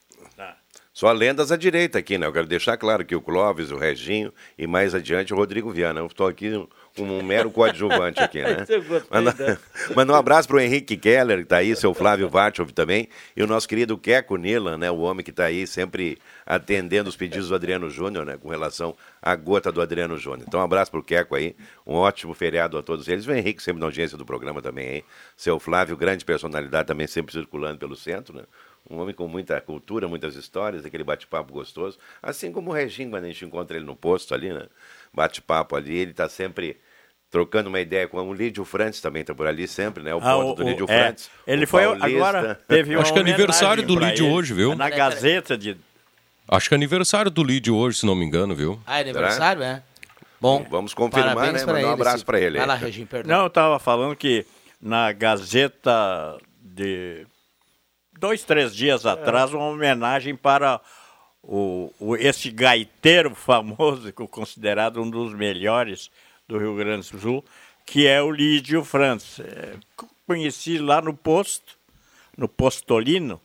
[0.95, 2.25] Só lendas à direita aqui, né?
[2.25, 5.99] Eu quero deixar claro que o Clóvis, o Reginho e mais adiante o Rodrigo Viana.
[5.99, 6.49] Eu estou aqui
[6.95, 8.65] como um mero coadjuvante aqui, né?
[9.11, 9.59] Manda,
[9.95, 13.43] manda um abraço para o Henrique Keller, que está aí, seu Flávio Vartov também, e
[13.43, 14.89] o nosso querido Keco Nilan, né?
[14.89, 18.37] O homem que está aí sempre atendendo os pedidos do Adriano Júnior, né?
[18.37, 20.45] Com relação à gota do Adriano Júnior.
[20.47, 21.55] Então, um abraço para o Keco aí,
[21.85, 23.27] um ótimo feriado a todos eles.
[23.27, 25.05] O Henrique sempre na audiência do programa também aí.
[25.35, 28.43] Seu Flávio, grande personalidade também sempre circulando pelo centro, né?
[28.89, 31.97] Um homem com muita cultura, muitas histórias, aquele bate-papo gostoso.
[32.21, 34.67] Assim como o Reginho, quando a gente encontra ele no posto ali, né?
[35.11, 36.77] Bate-papo ali, ele está sempre
[37.35, 40.15] trocando uma ideia com o Lídio Frantes também está por ali sempre, né?
[40.15, 41.29] O Ah, ponto o- do Lídio é, Frantes.
[41.45, 42.07] ele foi paulista.
[42.07, 44.73] agora teve Acho que é aniversário do Lídio hoje, viu?
[44.73, 45.75] Na Gazeta de
[46.47, 48.79] Acho que é aniversário do Lídio hoje, se não me engano, viu?
[48.87, 49.83] Ah, é aniversário, é?
[50.39, 51.65] Bom, Vamos confirmar, parabéns né?
[51.65, 52.57] Mandar um ele, abraço esse- para ele.
[52.57, 52.75] Vai lá.
[52.75, 53.35] Reginho, perdão.
[53.35, 54.45] Não, eu estava falando que
[54.81, 57.27] na Gazeta de
[58.17, 60.79] dois, três dias atrás, uma homenagem para
[61.43, 66.09] o, o- esse gaiteiro famoso, que é considerado um dos melhores
[66.47, 67.45] do Rio Grande do Sul,
[67.85, 69.39] que é o Lídio Franz.
[69.39, 69.75] É,
[70.25, 71.77] conheci lá no posto,
[72.37, 73.41] no Postolino,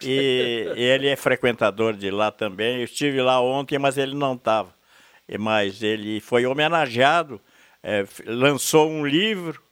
[0.00, 2.78] e ele é frequentador de lá também.
[2.78, 4.74] Eu estive lá ontem, mas ele não estava.
[5.38, 7.40] Mas ele foi homenageado,
[7.82, 9.62] é, lançou um livro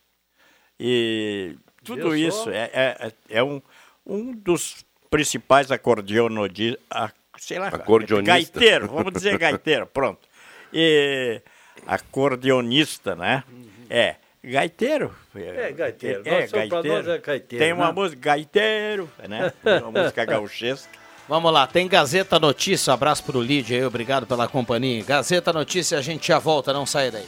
[0.79, 2.51] e tudo isso só?
[2.51, 3.61] é, é, é um,
[4.07, 6.83] um dos principais acordeonodistas,
[7.37, 7.71] sei lá,
[8.23, 10.27] gaiteiro, vamos dizer gaiteiro, pronto.
[10.73, 11.43] E
[11.87, 13.43] acordeonista, né?
[13.89, 15.15] É, gaiteiro.
[15.35, 16.23] É, gaiteiro.
[16.25, 16.97] É, Nós somos- pra gaiteiro.
[16.97, 17.93] nós é gaiteiro, Tem uma né?
[17.93, 19.53] música, gaiteiro, né?
[19.83, 20.89] Uma música gauchesca.
[21.29, 25.05] Vamos lá, tem Gazeta Notícia, um abraço pro Lídio aí, obrigado pela companhia.
[25.05, 27.27] Gazeta Notícia, a gente já volta, não sai daí.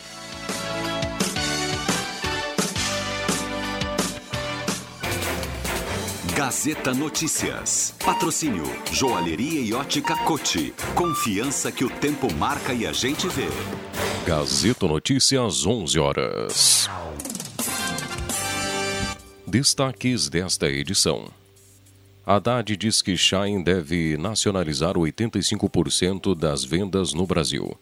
[6.34, 7.94] Gazeta Notícias.
[8.04, 10.74] Patrocínio Joalheria e Ótica Cote.
[10.94, 13.48] Confiança que o tempo marca e a gente vê.
[14.24, 16.88] Gazeta Notícias, 11 horas.
[19.44, 21.28] Destaques desta edição.
[22.24, 27.76] Haddad diz que Shine deve nacionalizar 85% das vendas no Brasil.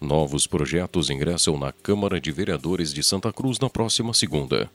[0.00, 4.70] Novos projetos ingressam na Câmara de Vereadores de Santa Cruz na próxima segunda.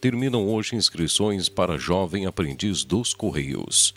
[0.00, 3.94] Terminam hoje inscrições para jovem aprendiz dos Correios.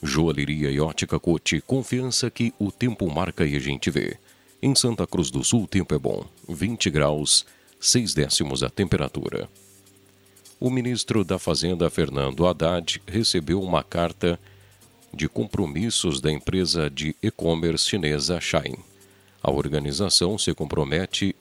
[0.00, 4.16] Joalheria e ótica Cote, confiança que o tempo marca e a gente vê.
[4.62, 7.44] Em Santa Cruz do Sul, o tempo é bom, 20 graus,
[7.78, 9.48] 6 décimos a temperatura.
[10.58, 14.40] O ministro da Fazenda, Fernando Haddad, recebeu uma carta
[15.12, 18.78] de compromissos da empresa de e-commerce chinesa Shine.
[19.42, 21.36] A organização se compromete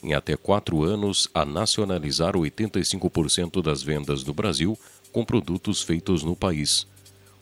[0.00, 4.78] em até quatro anos a nacionalizar 85% das vendas do Brasil
[5.10, 6.86] com produtos feitos no país.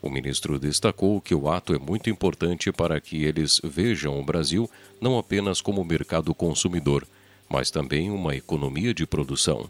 [0.03, 4.69] O ministro destacou que o ato é muito importante para que eles vejam o Brasil
[5.01, 7.07] não apenas como mercado consumidor,
[7.49, 9.69] mas também uma economia de produção.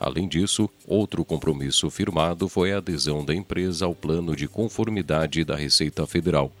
[0.00, 5.56] Além disso, outro compromisso firmado foi a adesão da empresa ao plano de conformidade da
[5.56, 6.52] Receita Federal.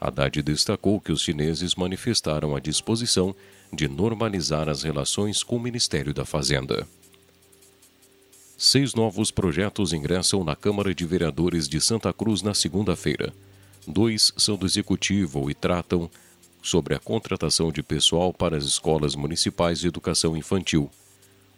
[0.00, 3.34] Haddad destacou que os chineses manifestaram a disposição
[3.72, 6.86] de normalizar as relações com o Ministério da Fazenda.
[8.62, 13.32] Seis novos projetos ingressam na Câmara de Vereadores de Santa Cruz na segunda-feira.
[13.88, 16.10] Dois são do Executivo e tratam
[16.62, 20.90] sobre a contratação de pessoal para as escolas municipais de educação infantil.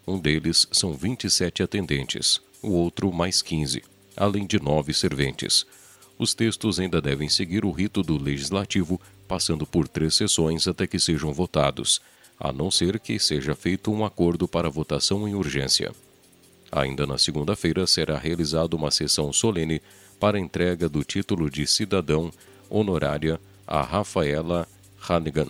[0.06, 3.82] Um deles são 27 atendentes, o outro mais 15,
[4.16, 5.66] além de nove serventes.
[6.16, 11.00] Os textos ainda devem seguir o rito do legislativo, passando por três sessões até que
[11.00, 12.00] sejam votados,
[12.38, 15.92] a não ser que seja feito um acordo para votação em urgência.
[16.72, 19.82] Ainda na segunda-feira será realizada uma sessão solene
[20.18, 22.32] para entrega do título de cidadão
[22.70, 24.66] honorária a Rafaela
[25.06, 25.48] Hannigan.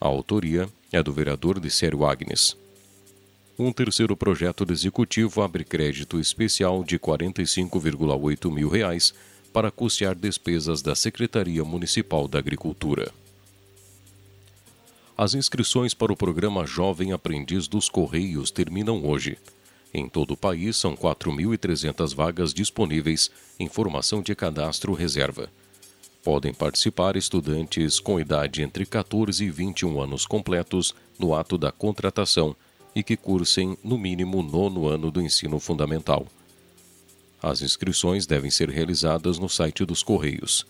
[0.00, 2.56] A autoria é do vereador de Sério Agnes.
[3.58, 9.14] Um terceiro projeto executivo abre crédito especial de 45,8 mil reais
[9.52, 13.10] para custear despesas da Secretaria Municipal da Agricultura.
[15.16, 19.38] As inscrições para o programa Jovem Aprendiz dos Correios terminam hoje.
[19.92, 25.48] Em todo o país, são 4.300 vagas disponíveis em formação de cadastro reserva.
[26.22, 32.54] Podem participar estudantes com idade entre 14 e 21 anos completos no ato da contratação
[32.94, 36.26] e que cursem, no mínimo, nono ano do ensino fundamental.
[37.42, 40.66] As inscrições devem ser realizadas no site dos Correios.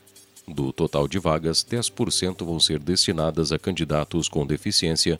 [0.46, 5.18] Do total de vagas, 10% vão ser destinadas a candidatos com deficiência,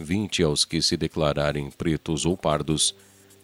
[0.00, 2.94] 20% aos que se declararem pretos ou pardos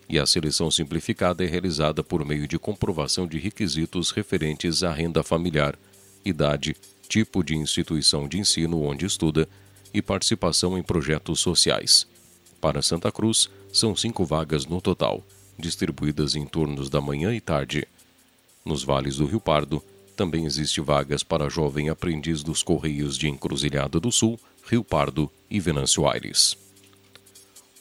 [0.09, 5.23] e a seleção simplificada é realizada por meio de comprovação de requisitos referentes à renda
[5.23, 5.79] familiar,
[6.25, 6.77] idade,
[7.09, 9.49] tipo de instituição de ensino onde estuda
[9.93, 12.07] e participação em projetos sociais.
[12.61, 15.23] Para Santa Cruz, são cinco vagas no total,
[15.59, 17.87] distribuídas em turnos da manhã e tarde.
[18.64, 19.83] Nos vales do Rio Pardo,
[20.17, 25.61] também existe vagas para jovem aprendiz dos Correios de Encruzilhada do Sul, Rio Pardo e
[25.61, 26.63] Venâncio Aires.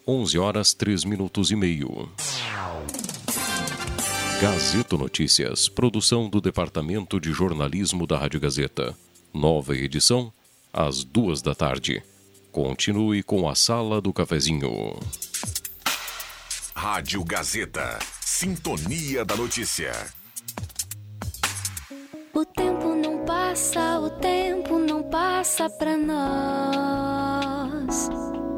[0.05, 2.09] 11 horas 3 minutos e meio.
[4.41, 8.93] Gazeta Notícias, produção do Departamento de Jornalismo da Rádio Gazeta.
[9.33, 10.33] Nova edição,
[10.73, 12.03] às duas da tarde.
[12.51, 14.99] Continue com a Sala do Cafezinho.
[16.75, 17.97] Rádio Gazeta.
[18.19, 19.93] Sintonia da Notícia.
[22.33, 27.03] O tempo não passa, o tempo não passa pra nós.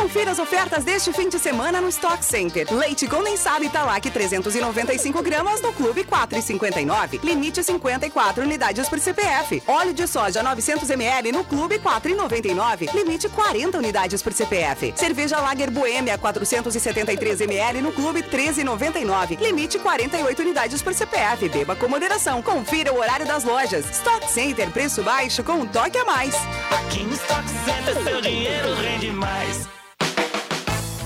[0.00, 2.66] Confira as ofertas deste fim de semana no Stock Center.
[2.72, 7.22] Leite condensado Italac 395 gramas no Clube 4,59.
[7.22, 9.62] Limite 54 unidades por CPF.
[9.66, 12.94] Óleo de soja 900 ml no Clube 4,99.
[12.94, 14.94] Limite 40 unidades por CPF.
[14.96, 19.38] Cerveja Lager Boêmia 473 ml no Clube 13,99.
[19.38, 21.46] Limite 48 unidades por CPF.
[21.50, 22.40] Beba com moderação.
[22.40, 23.84] Confira o horário das lojas.
[23.90, 26.34] Stock Center, preço baixo com um toque a mais.
[26.70, 29.79] Aqui no Stock Center seu dinheiro rende mais.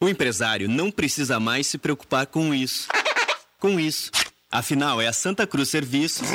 [0.00, 2.88] O empresário não precisa mais se preocupar com isso.
[3.58, 4.10] Com isso.
[4.50, 6.28] Afinal, é a Santa Cruz Serviços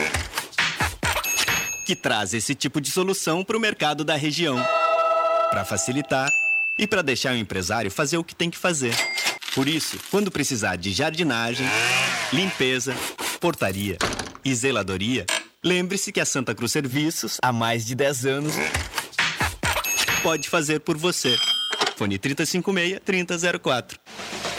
[1.86, 4.64] que traz esse tipo de solução para o mercado da região.
[5.50, 6.30] Para facilitar
[6.78, 8.96] e para deixar o empresário fazer o que tem que fazer.
[9.56, 11.66] Por isso, quando precisar de jardinagem,
[12.32, 12.96] limpeza,
[13.40, 13.98] portaria
[14.46, 15.26] e zeladoria,
[15.64, 18.54] lembre-se que a Santa Cruz Serviços, há mais de 10 anos,
[20.22, 21.36] pode fazer por você.
[22.00, 24.59] Fone 356-3004.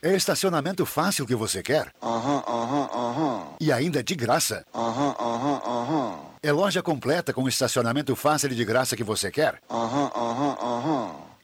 [0.00, 1.92] É estacionamento fácil que você quer?
[2.00, 3.46] Aham, aham, aham.
[3.60, 4.64] E ainda de graça?
[4.72, 6.18] Aham, aham, aham.
[6.40, 9.58] É loja completa com estacionamento fácil e de graça que você quer?
[9.68, 11.27] Aham, aham, aham.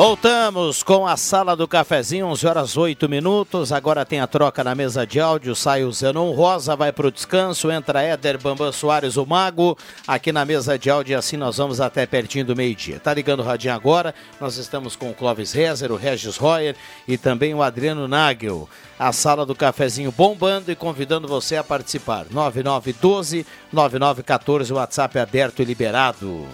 [0.00, 3.70] Voltamos com a sala do cafezinho, 11 horas 8 minutos.
[3.70, 5.54] Agora tem a troca na mesa de áudio.
[5.54, 7.70] Sai o Zenon Rosa, vai para o descanso.
[7.70, 9.76] Entra Éder Bambam Soares, o Mago,
[10.08, 11.12] aqui na mesa de áudio.
[11.12, 12.98] E assim nós vamos até pertinho do meio-dia.
[12.98, 14.14] Tá ligando o radinho agora.
[14.40, 16.76] Nós estamos com o Clóvis Rezer, o Regis Royer
[17.06, 18.66] e também o Adriano Nagel.
[18.98, 22.24] A sala do cafezinho bombando e convidando você a participar.
[22.30, 26.48] 9912 9914, o WhatsApp é aberto e liberado.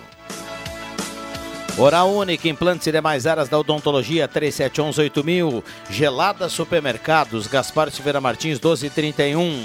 [1.79, 5.63] Oral Única, implantes e demais áreas da odontologia, 3711-8000.
[5.91, 9.63] Gelada Supermercados, Gaspar Silveira Martins, 1231.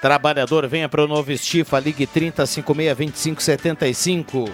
[0.00, 4.50] Trabalhador, venha para o novo Estifa, ligue 3056-2575.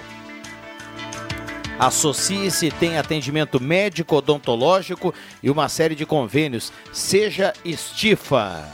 [1.79, 6.71] Associe-se, tem atendimento médico, odontológico e uma série de convênios.
[6.93, 8.71] Seja Estifa.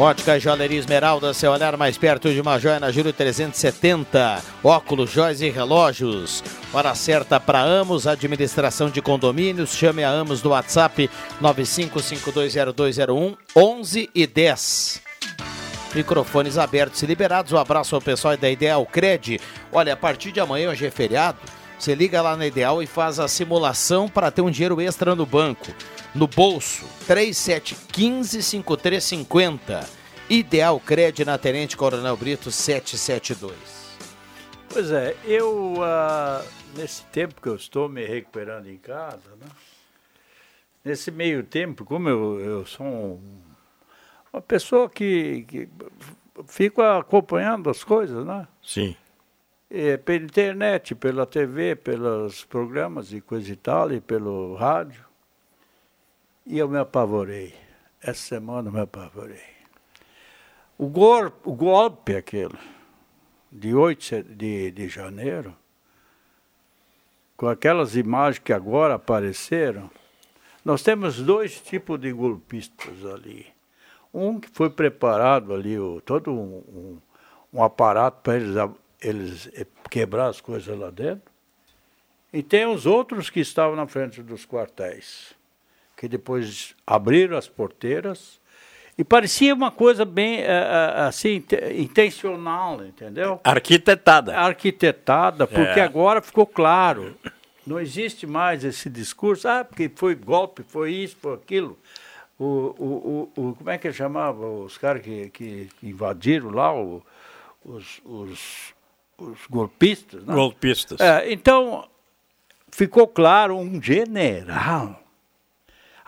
[0.00, 4.42] Ótica Joalheria Esmeralda, seu olhar mais perto de uma joia na Júlio 370.
[4.64, 6.42] Óculos, joias e relógios.
[6.72, 9.76] Hora certa para Amos, administração de condomínios.
[9.76, 11.10] Chame a Amos do WhatsApp
[11.42, 15.02] 95520201 11 e 10.
[15.94, 17.52] Microfones abertos e liberados.
[17.52, 19.38] Um abraço ao pessoal da Ideal Cred.
[19.70, 21.36] Olha, a partir de amanhã, hoje é feriado.
[21.78, 25.26] Você liga lá na Ideal e faz a simulação para ter um dinheiro extra no
[25.26, 25.70] banco
[26.14, 26.84] no bolso.
[27.06, 29.86] 3715-5350.
[30.28, 33.52] Ideal Cred na Tenente Coronel Brito 772.
[34.68, 36.44] Pois é, eu, ah,
[36.76, 39.46] nesse tempo que eu estou me recuperando em casa, né?
[40.84, 43.40] nesse meio tempo, como eu, eu sou um-
[44.32, 45.68] uma pessoa que, que
[46.46, 48.46] fico acompanhando as coisas, né?
[48.62, 48.94] Sim.
[49.68, 55.04] É, pela internet, pela TV, pelos programas e coisa e tal, e pelo rádio.
[56.46, 57.54] E eu me apavorei.
[58.02, 59.42] Essa semana eu me apavorei.
[60.78, 62.58] O, gor, o golpe aquele,
[63.52, 65.54] de 8 de, de janeiro,
[67.36, 69.90] com aquelas imagens que agora apareceram,
[70.64, 73.46] nós temos dois tipos de golpistas ali.
[74.12, 76.98] Um que foi preparado ali, todo um, um,
[77.52, 78.56] um aparato para eles,
[79.00, 81.30] eles eh, quebrar as coisas lá dentro.
[82.32, 85.34] E tem os outros que estavam na frente dos quartéis,
[86.00, 88.40] que depois abriram as porteiras.
[88.96, 93.38] E parecia uma coisa bem, eh, eh, assim, inte- intencional, entendeu?
[93.44, 94.34] Arquitetada.
[94.34, 95.82] Arquitetada, porque É.
[95.82, 97.14] agora ficou claro.
[97.66, 101.78] Não existe mais esse discurso, ah, porque foi golpe, foi isso, foi aquilo.
[102.38, 107.02] O, o, o, o- como é que chamava os caras que, que invadiram lá, o-
[107.62, 108.74] os, os,
[109.18, 110.24] os golpistas?
[110.24, 110.34] né?
[110.34, 110.98] Golpistas.
[110.98, 111.86] É, então,
[112.72, 114.98] ficou claro um general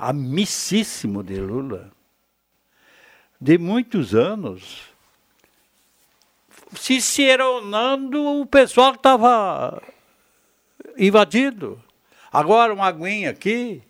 [0.03, 1.93] amicíssimo de Lula,
[3.41, 4.83] de muitos anos,
[6.75, 9.81] ciceronando o pessoal que estava
[10.99, 11.81] invadido.
[12.33, 13.81] Agora uma aguinha aqui,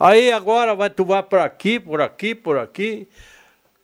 [0.00, 3.06] aí agora vai, tu vai por aqui, por aqui, por aqui.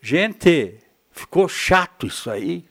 [0.00, 0.78] Gente,
[1.10, 2.64] ficou chato isso aí,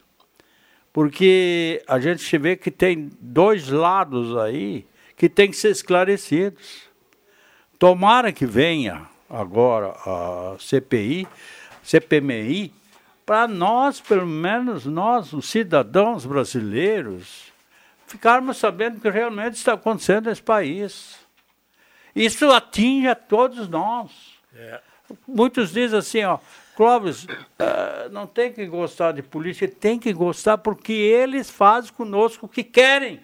[0.92, 4.84] porque a gente vê que tem dois lados aí
[5.16, 6.83] que tem que ser esclarecidos.
[7.78, 11.28] Tomara que venha agora a CPI,
[11.84, 12.74] CPMI,
[13.26, 17.52] para nós, pelo menos nós, os cidadãos brasileiros,
[18.06, 21.20] ficarmos sabendo o que realmente está acontecendo nesse país.
[22.16, 24.12] Isso atinge a todos nós.
[25.28, 26.38] Muitos dizem assim, ó,
[26.76, 27.28] Clóvis,
[27.60, 32.50] eh, não tem que gostar de política, tem que gostar porque eles fazem conosco o
[32.50, 33.22] que querem.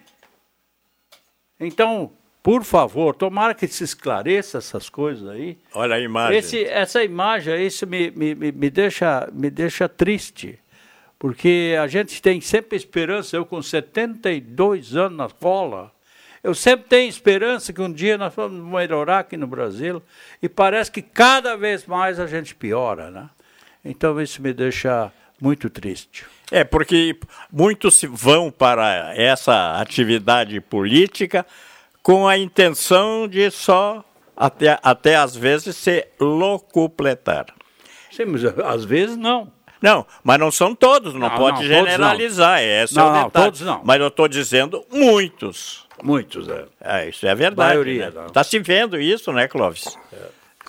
[1.59, 2.11] Então,
[2.49, 5.55] por favor, tomara que se esclareça essas coisas aí.
[5.71, 6.39] Olha a imagem.
[6.39, 10.57] Esse, essa imagem, isso me, me, me, deixa, me deixa triste,
[11.19, 15.91] porque a gente tem sempre esperança, eu com 72 anos na cola,
[16.43, 20.01] eu sempre tenho esperança que um dia nós vamos melhorar aqui no Brasil,
[20.41, 23.29] e parece que cada vez mais a gente piora, né?
[23.85, 26.25] Então isso me deixa muito triste.
[26.51, 27.15] É, porque
[27.51, 31.45] muitos vão para essa atividade política
[32.09, 34.03] com a intenção de só,
[34.35, 37.45] até, até às vezes, se locupletar.
[38.09, 39.51] Sim, mas às vezes não.
[39.79, 43.23] Não, mas não são todos, não, Não, pode não, todos generalizar, esse Não, é não,
[43.25, 43.45] detalhe.
[43.45, 43.81] todos não.
[43.85, 45.87] Mas eu estou dizendo muitos.
[46.01, 46.65] Muitos, é.
[46.81, 47.75] É, isso é verdade.
[47.75, 48.11] Maioria.
[48.25, 49.95] Está se vendo isso, né, Clóvis?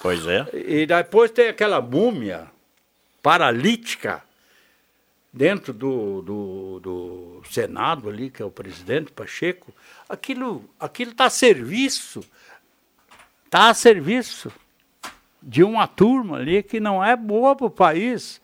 [0.03, 0.47] Pois é.
[0.53, 2.49] E depois tem aquela múmia
[3.23, 4.23] paralítica
[5.33, 9.73] dentro do, do, do Senado ali, que é o presidente Pacheco.
[10.11, 12.21] Aquilo aquilo está a serviço,
[13.45, 14.53] está a serviço
[15.41, 18.41] de uma turma ali que não é boa para o país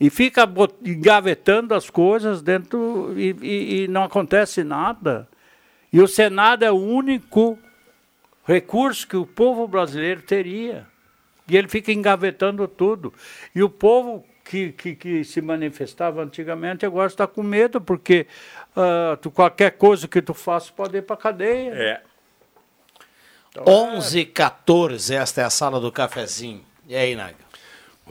[0.00, 0.42] e fica
[0.84, 5.28] engavetando as coisas dentro e, e- e não acontece nada.
[5.92, 7.56] E o Senado é o único
[8.44, 10.86] recurso que o povo brasileiro teria.
[11.48, 13.14] E ele fica engavetando tudo.
[13.54, 18.26] E o povo que, que, que se manifestava antigamente agora está com medo, porque
[18.76, 21.72] ah, tu, qualquer coisa que tu faça pode ir para cadeia.
[21.72, 22.00] É.
[23.66, 26.62] 11 h 14 esta é a sala do cafezinho.
[26.86, 27.46] E aí, Naga?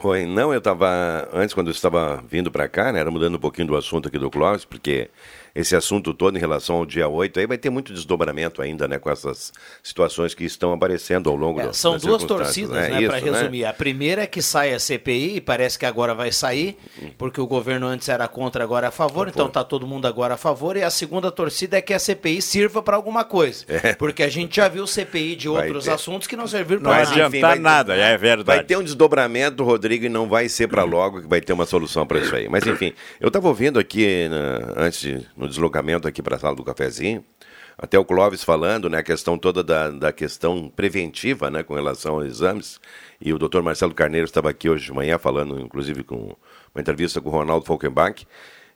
[0.02, 3.40] Oi, não, eu estava, antes quando eu estava vindo para cá, né, era mudando um
[3.40, 5.08] pouquinho do assunto aqui do Clóvis, porque
[5.56, 8.98] esse assunto todo em relação ao dia 8, aí vai ter muito desdobramento ainda, né,
[8.98, 9.52] com essas
[9.82, 13.18] situações que estão aparecendo ao longo É, do, são das duas torcidas, né, Isso, para
[13.18, 13.64] resumir.
[13.64, 16.76] A primeira é que sai a CPI, e parece que agora vai sair,
[17.16, 20.34] porque o governo antes era contra, agora é a favor, então tá todo mundo agora
[20.34, 20.76] a favor.
[20.76, 23.64] E a segunda torcida é que a CPI sirva para alguma coisa.
[23.98, 25.50] Porque a gente já viu CPI de É.
[25.50, 27.26] Outros assuntos que não serviram Não para nada.
[27.28, 28.44] enfim, vai ter- é verdade.
[28.58, 31.64] Vai ter um desdobramento, Rodrigo, e não vai ser para logo que vai ter uma
[31.66, 32.48] solução para isso aí.
[32.48, 36.56] Mas enfim, eu estava ouvindo aqui, na- antes, de- no deslocamento aqui para a sala
[36.56, 37.24] do cafezinho,
[37.78, 42.14] até o Clóvis falando, né, a questão toda da, da questão preventiva, né, com relação
[42.14, 42.80] aos exames.
[43.20, 46.34] E o doutor Marcelo Carneiro estava aqui hoje de manhã falando, inclusive, com
[46.74, 48.26] uma entrevista com o Ronaldo Falkenbach.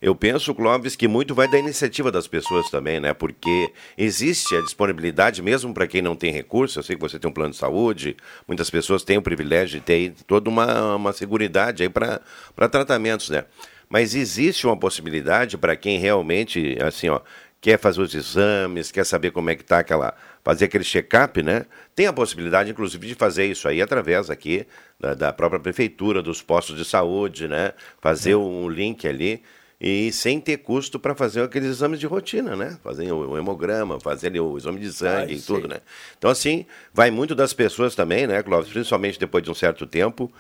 [0.03, 3.13] Eu penso, Clóvis, que muito vai da iniciativa das pessoas também, né?
[3.13, 6.79] Porque existe a disponibilidade, mesmo para quem não tem recurso.
[6.79, 8.17] Eu sei que você tem um plano de saúde,
[8.49, 13.45] muitas pessoas têm o privilégio de ter toda uma, uma seguridade aí para tratamentos, né?
[13.91, 17.21] Mas existe uma possibilidade para quem realmente, assim, ó,
[17.61, 20.15] quer fazer os exames, quer saber como é que está aquela.
[20.45, 21.67] fazer aquele check-up, né?
[21.95, 24.65] Tem a possibilidade, inclusive, de fazer isso aí através aqui
[24.99, 27.73] da, da própria prefeitura, dos postos de saúde, né?
[28.01, 29.43] Fazer um link ali
[29.81, 32.79] e sem ter custo para fazer aqueles exames de rotina, né?
[32.85, 35.79] Fazer o, hemograma, fazer ali o exame de sangue Ai, e tudo, né?
[36.19, 38.71] Então, assim, vai muito das pessoas também, né, Clóvis?
[38.71, 40.31] Principalmente depois de um certo tempo,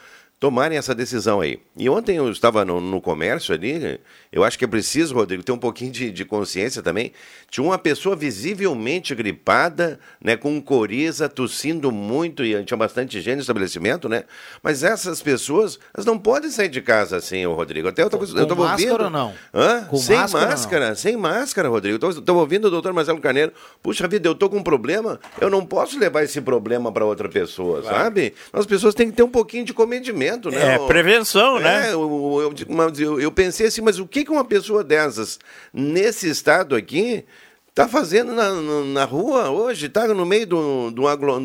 [0.40, 1.60] tomarem essa decisão aí.
[1.76, 4.00] E ontem eu estava no, no comércio ali,
[4.32, 7.12] eu acho que é preciso, Rodrigo, ter um pouquinho de, de consciência também.
[7.50, 13.40] Tinha uma pessoa visivelmente gripada, né, com coriza, tossindo muito, e tinha bastante gente no
[13.42, 14.24] estabelecimento, né?
[14.62, 17.88] Mas essas pessoas, elas não podem sair de casa assim, ô Rodrigo.
[17.88, 19.04] Até eu estava Com máscara ouvindo.
[19.04, 19.34] ou não?
[19.52, 19.84] Hã?
[19.84, 22.08] Com sem máscara máscara, sem máscara, Rodrigo.
[22.08, 23.52] Estou ouvindo o doutor Marcelo Carneiro.
[23.82, 27.28] Puxa vida, eu estou com um problema, eu não posso levar esse problema para outra
[27.28, 27.96] pessoa, Claro.
[27.96, 28.32] sabe?
[28.54, 30.74] As pessoas têm que ter um pouquinho de comedimento, né?
[30.74, 31.88] É, O- prevenção, né?
[31.88, 35.38] É, eu, eu, eu- eu pensei assim, mas o que que uma pessoa dessas,
[35.72, 37.24] nesse estado aqui,
[37.68, 38.50] está fazendo na,
[38.84, 39.86] na, rua hoje?
[39.86, 40.92] Está no meio de um-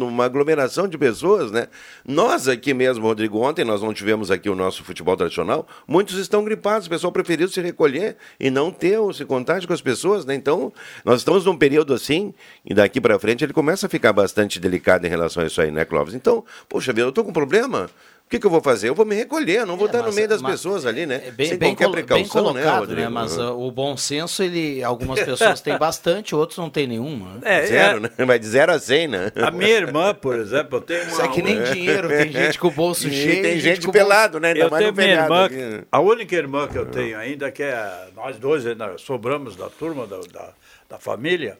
[0.07, 1.67] uma aglomeração de pessoas, né?
[2.05, 6.43] Nós aqui mesmo, Rodrigo, ontem nós não tivemos aqui o nosso futebol tradicional, muitos estão
[6.43, 10.25] gripados, o pessoal preferiu se recolher e não ter o se contágio com as pessoas,
[10.25, 10.33] né?
[10.33, 10.73] Então,
[11.05, 12.33] nós estamos num período assim,
[12.65, 15.69] e daqui para frente ele começa a ficar bastante delicado em relação a isso aí,
[15.71, 16.15] né, Clóvis?
[16.15, 17.87] Então, poxa vida, eu estou com um problema...
[18.25, 18.89] O que, que eu vou fazer?
[18.89, 21.21] Eu vou me recolher, não vou estar no mas- meio das mas- pessoas ali, né?
[21.27, 22.79] É bem, Sem bem, qualquer colo- bem precaução, colocado, né, né?
[22.79, 23.11] Rodrigo?
[23.11, 23.49] Mas Uhum.
[23.51, 27.37] uh, o bom senso, ele, algumas pessoas têm bastante, outros não têm nenhuma.
[27.43, 28.09] É, Zero, né?
[28.25, 29.31] Vai de zero a cem, né?
[29.35, 31.11] A minha irmã, por exemplo, eu tenho uma...
[31.11, 33.43] Isso é que nem dinheiro, tem gente com o bolso E cheio.
[33.43, 34.49] tem gente com o pelado, né?
[34.49, 35.81] Ainda Eu tenho no minha irmã, aqui.
[35.91, 40.07] a única irmã que eu tenho ainda, que é nós dois ainda sobramos da turma,
[40.07, 40.49] da, da,
[40.89, 41.59] da família,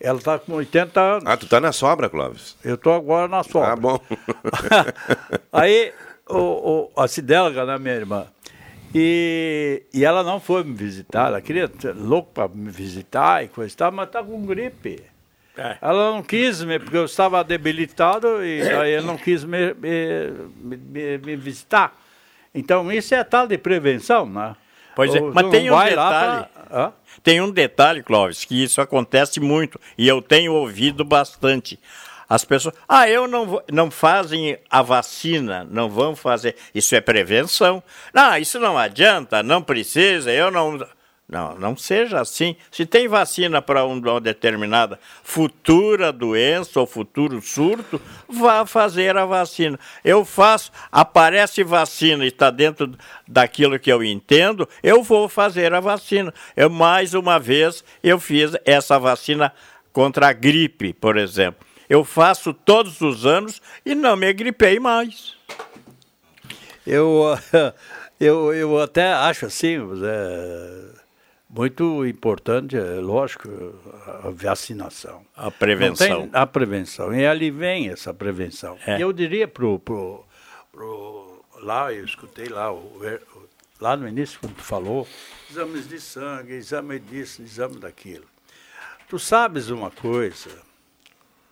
[0.00, 1.24] ela está com 80 anos.
[1.26, 2.56] Ah, tu tá na sobra, Clóvis?
[2.64, 3.72] Eu estou agora na sobra.
[3.72, 3.98] Ah, bom.
[5.52, 5.92] Aí,
[6.28, 8.26] o, o, a Cidelga, né, minha irmã,
[8.94, 13.72] e, e ela não foi me visitar, ela queria, louco para me visitar e coisa
[13.72, 15.02] e tal, mas está com gripe.
[15.56, 15.78] É.
[15.80, 20.30] Ela não quis me, porque eu estava debilitado e aí ela não quis me, me,
[20.60, 21.94] me- me visitar.
[22.54, 24.54] Então, isso é tal de prevenção, né?
[24.94, 26.46] Pois é, Ou mas tem um vai lá detalhe.
[26.52, 26.55] pra-
[27.22, 31.78] Tem um detalhe, Clóvis, que isso acontece muito e eu tenho ouvido bastante.
[32.28, 36.56] As pessoas, ah, eu não não fazem a vacina, não vão fazer.
[36.74, 37.82] Isso é prevenção.
[38.12, 40.84] Não, isso não adianta, não precisa, eu não.
[41.28, 42.54] Não, não seja assim.
[42.70, 49.78] Se tem vacina para uma determinada futura doença ou futuro surto, vá fazer a vacina.
[50.04, 52.96] Eu faço, aparece vacina e está dentro
[53.26, 56.32] daquilo que eu entendo, eu vou fazer a vacina.
[56.54, 59.52] Eu, mais uma vez, eu fiz essa vacina
[59.92, 61.66] contra a gripe, por exemplo.
[61.88, 65.34] Eu faço todos os anos e não me gripei mais.
[66.86, 67.36] Eu,
[68.20, 70.95] eu, eu até acho assim, é,
[71.56, 73.48] muito importante, é, lógico,
[74.24, 75.24] a vacinação.
[75.34, 76.22] A prevenção.
[76.22, 77.14] Tem a prevenção.
[77.14, 78.76] E ali vem essa prevenção.
[78.86, 79.00] É.
[79.02, 80.24] Eu diria pro, pro,
[80.70, 83.48] pro- lá, eu escutei lá, o, o-
[83.80, 85.08] lá no início, quando tu falou,
[85.50, 88.24] exames de sangue, exame disso, exame daquilo.
[89.08, 90.50] Tu sabes uma coisa,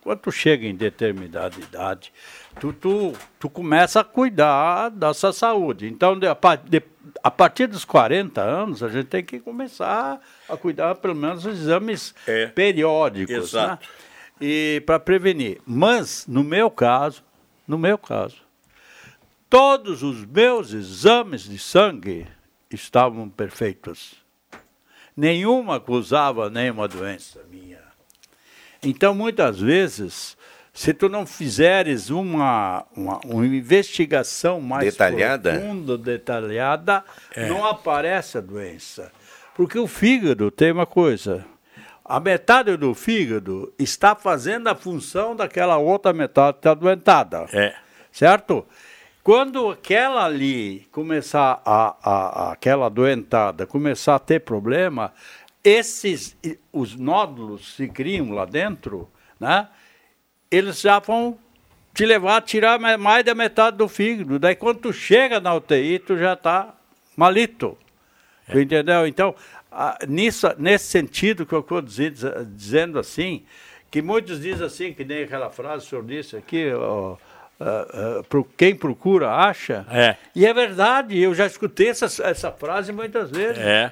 [0.01, 2.13] quando tu chega em determinada idade,
[2.59, 5.87] tu, tu, tu começa a cuidar da sua saúde.
[5.87, 6.83] Então, de- a, pa- de-
[7.23, 11.59] a partir dos 40 anos, a gente tem que começar a cuidar, pelo menos, dos
[11.59, 12.47] exames É.
[12.47, 13.33] periódicos.
[13.35, 13.83] Exato.
[13.83, 13.89] Né?
[14.41, 15.59] E para prevenir.
[15.65, 17.23] Mas, no meu caso,
[17.67, 18.37] no meu caso,
[19.49, 22.27] todos os meus exames de sangue
[22.69, 24.15] estavam perfeitos.
[25.15, 27.79] Nenhuma acusava nenhuma doença minha.
[28.83, 30.37] Então, muitas vezes,
[30.75, 35.53] se tu não fizeres uma, uma, uma investigação mais Detalhada?
[35.53, 37.03] profunda, detalhada,
[37.33, 37.47] É.
[37.47, 39.11] não aparece a doença.
[39.55, 41.45] Porque o fígado tem uma coisa.
[42.03, 47.45] A metade do fígado está fazendo a função daquela outra metade que está doentada.
[47.53, 47.73] É.
[48.11, 48.65] Certo?
[49.23, 52.11] Quando aquela ali começar a, a,
[52.49, 55.11] a- aquela doentada começar a ter problema,
[55.63, 56.37] esses
[56.71, 59.09] os nódulos se criam lá dentro,
[59.39, 59.67] né?
[60.51, 61.37] Eles já vão
[61.93, 64.37] te levar a tirar ma- mais da metade do fígado.
[64.39, 66.73] Daí quando tu chega na UTI, tu já está
[67.15, 67.77] malito.
[68.51, 69.07] Tu entendeu?
[69.07, 69.33] Então,
[69.71, 73.43] ah, nisso, nesse sentido que eu estou dizendo, dizendo assim,
[73.89, 77.15] que muitos dizem assim, que nem aquela frase que o senhor disse aqui, ó,
[78.29, 79.85] pro- quem procura acha.
[79.89, 80.15] É.
[80.35, 83.57] E é verdade, eu já escutei essa, essa frase muitas vezes.
[83.57, 83.91] É.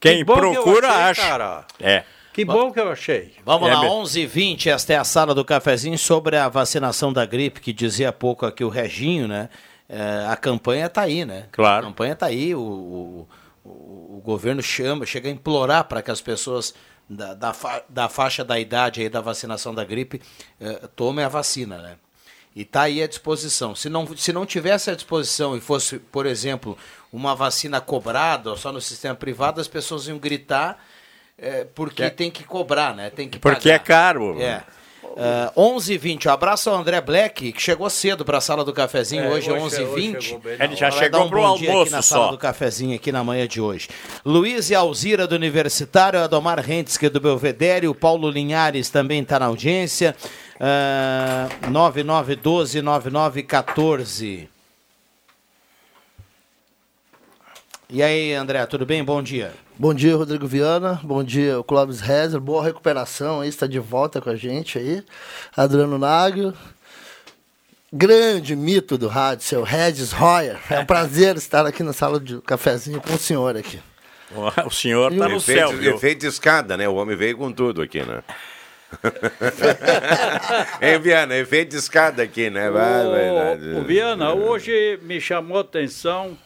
[0.00, 1.22] Quem Que bom que procura, achei, acha.
[1.22, 1.64] cara.
[1.80, 2.04] É.
[2.34, 3.32] Que bom que eu achei.
[3.44, 3.94] Vamos É lá, mesmo.
[3.96, 7.72] 11 h 20 esta é a sala do cafezinho sobre a vacinação da gripe, que
[7.72, 9.48] dizia há pouco aqui o Reginho, né?
[9.88, 11.46] É, a campanha está aí, né?
[11.52, 11.86] Claro.
[11.86, 13.28] A campanha está aí, o, o,
[13.64, 16.74] o- o governo chama, chega a implorar para que as pessoas
[17.08, 20.20] da, da, fa- da faixa da idade aí da vacinação da gripe
[20.60, 21.96] eh, tomem a vacina, né?
[22.56, 23.74] E está aí à disposição.
[23.74, 26.78] Se não, se não tivesse à disposição e fosse, por exemplo,
[27.12, 30.82] uma vacina cobrada só no sistema privado, as pessoas iam gritar
[31.38, 32.10] eh, porque É.
[32.10, 33.10] tem que cobrar, né?
[33.10, 33.74] Tem que Porque pagar.
[33.74, 34.40] é caro.
[34.40, 34.62] É.
[35.16, 38.64] Uh, 11 h 20 um abraço ao André Black, que chegou cedo para a sala
[38.64, 41.20] do cafezinho É, hoje, hoje 11 h chegou- 20 chegou bem na Ele já chegou
[41.20, 42.30] um dia aqui almoço na sala só.
[42.32, 43.88] do cafezinho aqui na manhã de hoje.
[44.24, 49.46] Luiz e Alzira do Universitário, Adomar Rentske do Belvedere, o Paulo Linhares também está na
[49.46, 50.16] audiência.
[50.56, 54.48] Uh, 9912-9914.
[57.94, 59.04] E aí, André, tudo bem?
[59.04, 59.52] Bom dia.
[59.78, 60.98] Bom dia, Rodrigo Viana.
[61.04, 62.40] Bom dia, o Clóvis Rezer.
[62.40, 65.00] Boa recuperação aí, está de volta com a gente aí.
[65.56, 66.52] Adriano Nagel.
[67.92, 70.58] Grande mito do rádio, seu Regis Royer.
[70.68, 73.78] É um prazer estar aqui na sala de cafezinho com o senhor aqui.
[74.66, 75.94] O senhor está no efeito, céu, viu?
[75.94, 76.88] efeito escada, né?
[76.88, 78.24] O homem veio com tudo aqui, né?
[80.82, 81.36] hein, Viana?
[81.36, 82.68] Efeito escada aqui, né?
[82.70, 86.36] Vai, vai, O, o Viana, hoje me chamou a atenção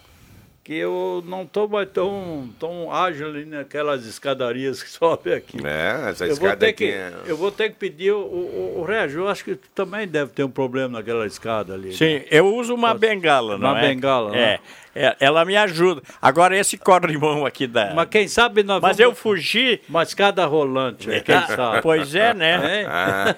[0.69, 5.57] que eu não estou mais tão, tão ágil ali naquelas escadarias que sobe aqui.
[5.67, 8.19] É, essa eu vou escada ter aqui que, é- Eu vou ter que pedir, o,
[8.19, 11.95] o, o Régio, eu acho que tu também deve ter um problema naquela escada ali.
[11.95, 12.25] Sim, né?
[12.31, 13.89] eu uso uma bengala, não Uma é?
[13.89, 14.41] bengala, é.
[14.41, 14.59] né?
[15.07, 16.03] É, ela me ajuda.
[16.21, 17.95] Agora, esse corrimão aqui da...
[17.95, 19.81] Mas quem sabe nós Mas vamos- eu fugi...
[19.89, 21.83] Uma escada rolante, É, quem sabe?
[21.83, 22.87] Pois é, né?
[22.89, 23.35] Ah.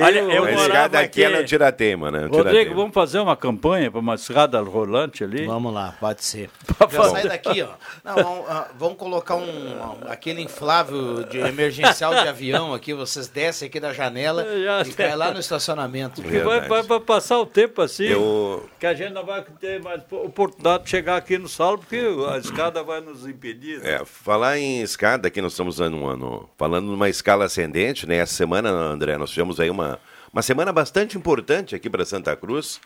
[0.00, 2.20] Olha, eu a morava escada aqui, aqui- ela é um tiratema, né?
[2.22, 2.74] Rodrigo, tiratema.
[2.76, 5.46] vamos fazer uma campanha para uma escada rolante ali?
[5.46, 6.48] Vamos lá, pode ser.
[7.12, 7.68] Sai daqui, ó.
[8.04, 9.76] Não, vamos, ah, vamos colocar um,
[10.08, 12.94] aquele inflável de emergencial de avião aqui.
[12.94, 16.22] Vocês descem aqui da janela Já e caem lá no estacionamento.
[16.22, 19.80] Que vai, vai, vai passar o tempo assim, Eu- que a gente não vai ter
[19.82, 22.00] mais oportunidade de chegar aqui no solo, porque
[22.32, 23.80] a escada vai nos impedir.
[23.80, 23.94] né?
[23.94, 28.18] É, falar em escada, aqui nós estamos um ano, falando numa escala ascendente, né?
[28.18, 29.98] Essa semana, André, nós tivemos aí uma,
[30.32, 32.80] uma semana bastante importante aqui para Santa Cruz,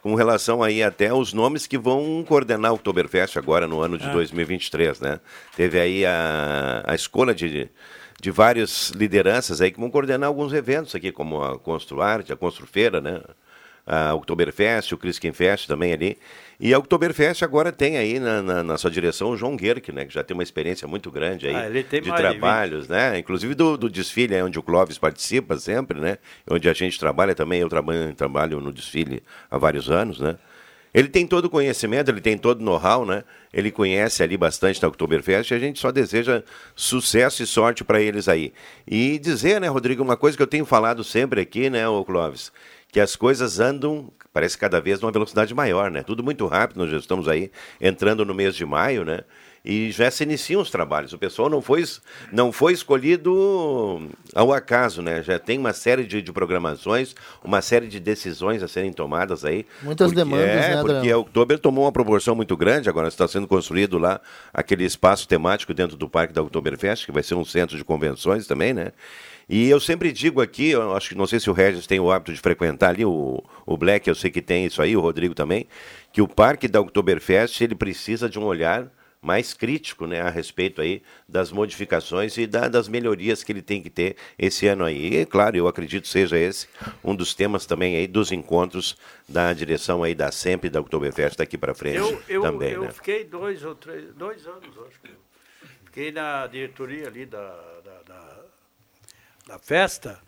[0.00, 4.06] com relação aí até aos nomes que vão coordenar o Oktoberfest agora no ano de
[4.06, 4.12] Ah.
[4.12, 5.20] 2023, né?
[5.54, 7.68] Teve aí a, a escolha de,
[8.18, 13.02] de várias lideranças aí que vão coordenar alguns eventos aqui, como a Construarte, a Construfeira,
[13.02, 13.20] né?
[13.92, 16.16] A Oktoberfest, o Criskin Fest também ali.
[16.60, 20.04] E a Oktoberfest agora tem aí na, na, na sua direção o João Guerck, né?
[20.04, 23.18] Que já tem uma experiência muito grande aí Ah, de mais de trabalhos, né?
[23.18, 26.18] Inclusive do, do desfile, onde o Clóvis participa sempre, né?
[26.48, 30.36] Onde a gente trabalha também, eu trabalho, trabalho no desfile há vários anos, né?
[30.92, 33.22] Ele tem todo o conhecimento, ele tem todo o know-how, né?
[33.54, 36.42] Ele conhece ali bastante da Oktoberfest e a gente só deseja
[36.74, 38.52] sucesso e sorte para eles aí.
[38.86, 42.52] E dizer, né, Rodrigo, uma coisa que eu tenho falado sempre aqui, né, ô Clóvis,
[42.92, 46.02] que as coisas andam, parece cada vez numa velocidade maior, né?
[46.02, 49.20] Tudo muito rápido, nós já estamos aí entrando no mês de maio, né?
[49.62, 51.12] E já se iniciam os trabalhos.
[51.12, 51.84] O pessoal não foi,
[52.32, 55.22] não foi escolhido ao acaso, né?
[55.22, 57.14] Já tem uma série de, de programações,
[57.44, 59.66] uma série de decisões a serem tomadas aí.
[59.82, 63.28] Muitas Porque- demandas, é, né, Porque o Oktober tomou uma proporção muito grande, agora está
[63.28, 64.20] sendo construído lá
[64.52, 68.46] aquele espaço temático dentro do Parque da Oktoberfest, que vai ser um centro de convenções
[68.46, 68.92] também, né?
[69.52, 72.08] E eu sempre digo aqui, eu acho que não sei se o Regis tem o
[72.12, 75.34] hábito de frequentar ali, o, o Black eu sei que tem isso aí, o Rodrigo
[75.34, 75.66] também,
[76.12, 78.88] que o Parque da Oktoberfest ele precisa de um olhar
[79.20, 83.82] mais crítico né, a respeito aí das modificações e da- das melhorias que ele tem
[83.82, 85.16] que ter esse ano aí.
[85.16, 86.68] E, claro, eu acredito seja esse
[87.04, 88.96] um dos temas também aí dos encontros
[89.28, 92.90] da direção aí da SEMP da Oktoberfest daqui para frente Eu, eu, também, eu né?
[92.92, 95.10] fiquei dois ou três, dois anos, acho que.
[95.84, 97.79] Fiquei na diretoria ali da,
[99.50, 100.20] da festa.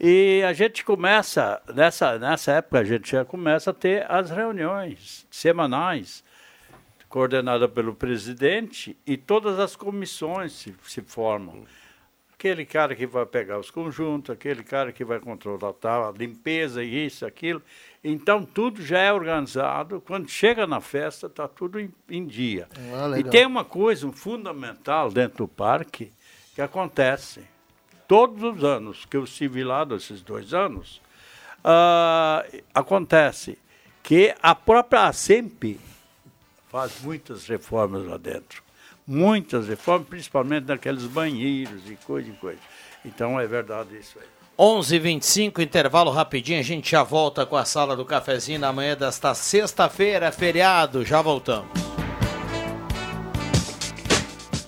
[0.00, 5.26] E a gente começa, nessa, nessa época, a gente já começa a ter as reuniões
[5.30, 6.24] semanais,
[7.08, 11.64] coordenada pelo presidente, e todas as comissões se, se formam.
[12.32, 16.82] Aquele cara que vai pegar os conjuntos, aquele cara que vai controlar tal, a limpeza,
[16.82, 17.62] isso, aquilo.
[18.02, 20.00] Então, tudo já é organizado.
[20.00, 22.66] Quando chega na festa, está tudo em, em dia.
[22.92, 26.12] Ah, e tem uma coisa fundamental dentro do parque
[26.54, 27.53] que acontece
[28.06, 31.00] todos os anos que eu estive lá, desses dois anos,
[31.62, 32.44] ah,
[32.74, 33.58] acontece
[34.02, 35.80] que a própria ASEMP
[36.70, 38.62] faz muitas reformas lá dentro.
[39.06, 42.60] Muitas reformas, principalmente naqueles banheiros e coisa e coisa.
[43.04, 44.26] Então é verdade isso aí.
[44.58, 49.34] 11:25 intervalo rapidinho, a gente já volta com a sala do cafezinho na manhã desta
[49.34, 52.03] sexta-feira, feriado, já voltamos.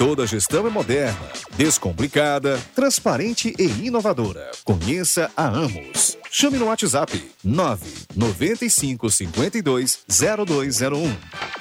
[0.00, 1.28] Toda gestão é moderna,
[1.58, 4.50] descomplicada, transparente e inovadora.
[4.64, 6.16] Conheça a Amos.
[6.30, 11.59] Chame no WhatsApp 995 52 0201.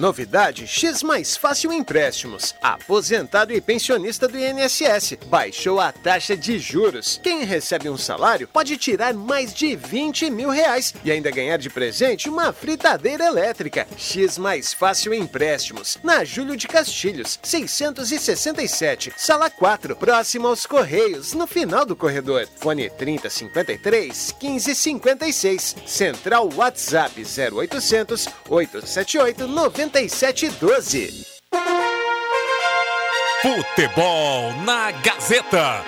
[0.00, 2.54] Novidade X Mais Fácil Empréstimos.
[2.62, 7.20] Aposentado e pensionista do INSS baixou a taxa de juros.
[7.22, 11.68] Quem recebe um salário pode tirar mais de 20 mil reais e ainda ganhar de
[11.68, 13.86] presente uma fritadeira elétrica.
[13.98, 15.98] X Mais Fácil Empréstimos.
[16.02, 22.48] Na Júlio de Castilhos, 667, sala 4, próximo aos Correios, no final do corredor.
[22.56, 25.76] Fone 3053 1556.
[25.84, 29.46] Central WhatsApp 0800 878
[29.90, 31.26] 9712.
[33.42, 35.84] Futebol na Gazeta.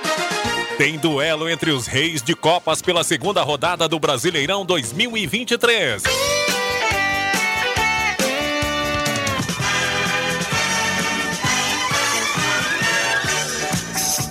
[0.76, 6.03] Tem duelo entre os reis de Copas pela segunda rodada do Brasileirão 2023.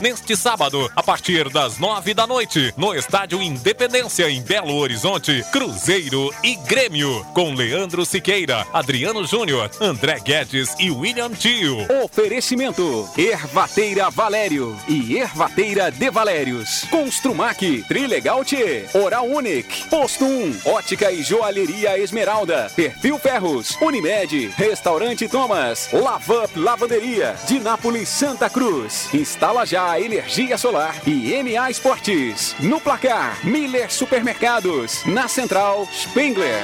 [0.01, 6.33] Neste sábado, a partir das nove da noite, no Estádio Independência, em Belo Horizonte, Cruzeiro
[6.43, 11.85] e Grêmio, com Leandro Siqueira, Adriano Júnior, André Guedes e William Tio.
[12.03, 16.83] Oferecimento: Ervateira Valério e Ervateira de Valérios.
[16.89, 25.29] Construmac, Trilegal T, Oral Unique, Posto 1, Ótica e Joalheria Esmeralda, Perfil Ferros, Unimed, Restaurante
[25.29, 29.13] Thomas, Lavup Lavanderia, de Nápoles Santa Cruz.
[29.13, 32.55] Instala já energia solar e MA Esportes.
[32.59, 35.05] No placar, Miller Supermercados.
[35.05, 36.63] Na central, Spengler.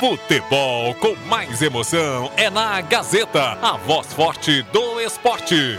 [0.00, 5.78] Futebol com mais emoção é na Gazeta, a voz forte do esporte.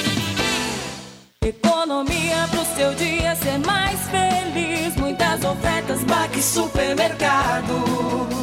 [2.81, 4.95] Seu dia ser mais feliz.
[4.95, 8.40] Muitas ofertas, Baque Supermercado.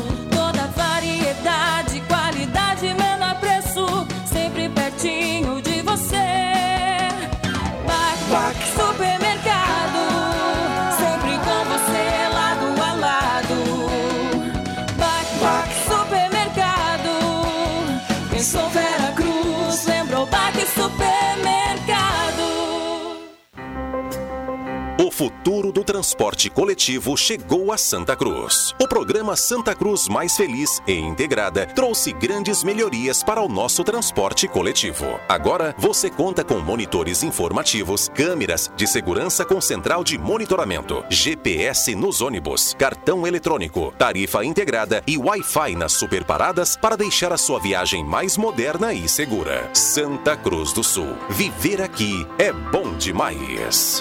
[25.18, 28.72] Futuro do transporte coletivo chegou a Santa Cruz.
[28.80, 34.46] O programa Santa Cruz Mais Feliz e Integrada trouxe grandes melhorias para o nosso transporte
[34.46, 35.18] coletivo.
[35.28, 42.20] Agora você conta com monitores informativos, câmeras de segurança com central de monitoramento, GPS nos
[42.20, 48.36] ônibus, cartão eletrônico, tarifa integrada e Wi-Fi nas superparadas para deixar a sua viagem mais
[48.36, 49.68] moderna e segura.
[49.74, 51.16] Santa Cruz do Sul.
[51.28, 54.00] Viver aqui é bom demais.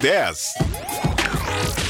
[0.00, 1.89] 10.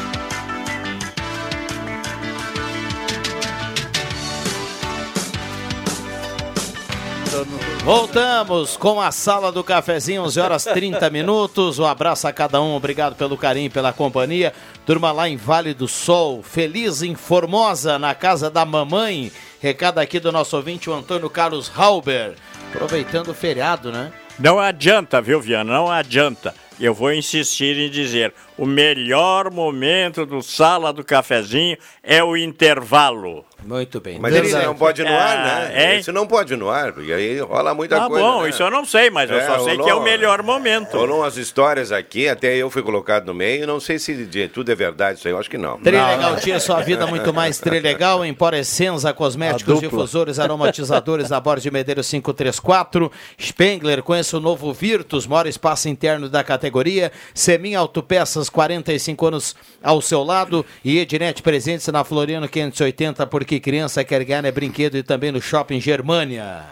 [7.83, 11.79] Voltamos com a sala do cafezinho, 11 horas 30 minutos.
[11.79, 14.53] Um abraço a cada um, obrigado pelo carinho, pela companhia.
[14.85, 19.31] Turma lá em Vale do Sol, feliz em Formosa, na casa da mamãe.
[19.59, 22.35] Recado aqui do nosso ouvinte, o Antônio Carlos Halber.
[22.71, 24.13] Aproveitando o feriado, né?
[24.37, 25.73] Não adianta, viu, Viana?
[25.73, 26.53] Não adianta.
[26.79, 33.43] Eu vou insistir em dizer: o melhor momento do sala do cafezinho é o intervalo.
[33.63, 34.17] Muito bem.
[34.19, 35.71] Mas esse não pode no ar, né?
[35.73, 35.99] É?
[35.99, 38.23] Esse não pode no ar, porque aí rola muita Tá coisa.
[38.25, 38.49] bom, né?
[38.49, 40.97] isso eu não sei, mas eu só sei que é o melhor momento.
[40.97, 44.71] Rolou umas histórias aqui, até eu fui colocado no meio, não sei se de- tudo
[44.71, 45.77] é verdade, isso aí eu acho que não.
[45.79, 51.69] Trilegal tinha sua vida muito mais Trilegal, Empor Essenza, cosméticos, difusores, aromatizadores da Borda de
[51.71, 53.11] Medeiros 534.
[53.39, 57.11] Spengler, conheça o novo Virtus, maior espaço interno da categoria.
[57.33, 60.65] Semin Autopeças, 45 anos ao seu lado.
[60.83, 65.41] E Ednet presentes na Floriano 580, porque criança quer ganhar é brinquedo e também no
[65.41, 66.63] Shopping Germânia.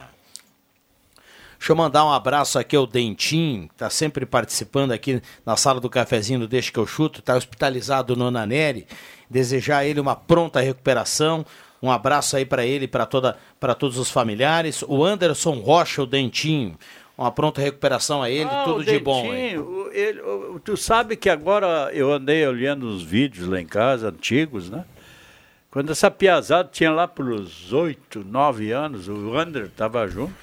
[1.57, 5.81] Deixa eu mandar um abraço aqui ao Dentim, que está sempre participando aqui na sala
[5.81, 8.87] do cafezinho do Deixa que eu chuto, está hospitalizado no Naneri.
[9.29, 11.45] Desejar a ele uma pronta recuperação.
[11.83, 14.83] Um abraço aí para ele e para toda para todos os familiares.
[14.87, 16.77] O Anderson Rocha, o Dentinho.
[17.17, 19.25] Uma pronta recuperação a ele, Ah, tudo de bom.
[19.25, 19.31] hein?
[19.57, 20.21] Dentinho, o- ele-
[20.63, 24.85] tu sabe que agora eu andei olhando os vídeos lá em casa, antigos, né?
[25.71, 30.33] Quando essa piazada tinha lá pelos oito, nove anos, o Ander estava junto.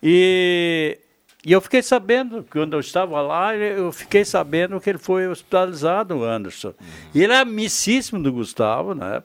[0.00, 0.96] E,
[1.44, 6.18] e eu fiquei sabendo, quando eu estava lá, eu fiquei sabendo que ele foi hospitalizado,
[6.18, 6.72] o Anderson.
[7.12, 9.22] E ele é amicíssimo do Gustavo, né?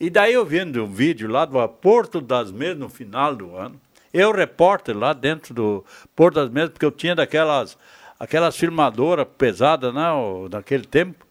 [0.00, 3.78] E daí eu vendo um vídeo lá do Porto das Mesas no final do ano.
[4.12, 5.84] Eu, repórter, lá dentro do
[6.14, 7.76] Porto das Mesas, porque eu tinha daquelas
[8.18, 10.06] aquelas filmadoras pesadas, né,
[10.50, 11.26] naquele tempo.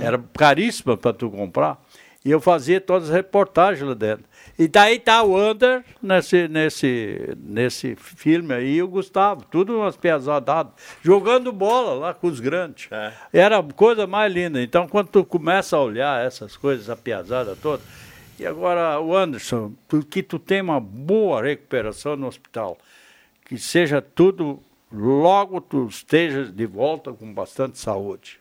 [0.00, 1.78] Era caríssima para tu comprar.
[2.24, 4.24] E eu fazia todas as reportagens lá dentro.
[4.58, 9.96] E daí tá o Ander nesse, nesse, nesse filme aí, e o Gustavo, tudo umas
[9.96, 10.72] piazadadas,
[11.02, 12.88] jogando bola lá com os grandes.
[13.32, 14.62] Era a coisa mais linda.
[14.62, 17.82] Então, quando tu começa a olhar essas coisas, a piazada toda,
[18.38, 19.72] e agora, o Anderson,
[20.10, 22.78] que tu tem uma boa recuperação no hospital,
[23.44, 28.40] que seja tudo, logo tu esteja de volta com bastante saúde.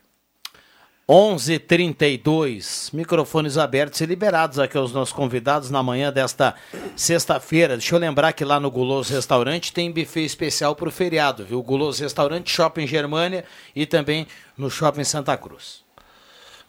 [1.13, 6.55] 11:32 microfones abertos e liberados aqui aos nossos convidados na manhã desta
[6.95, 7.77] sexta-feira.
[7.77, 11.61] Deixa eu lembrar que lá no Guloso Restaurante tem buffet especial para o feriado, viu?
[11.61, 13.45] Guloso Restaurante, Shopping Germânia
[13.75, 14.25] e também
[14.57, 15.83] no Shopping Santa Cruz.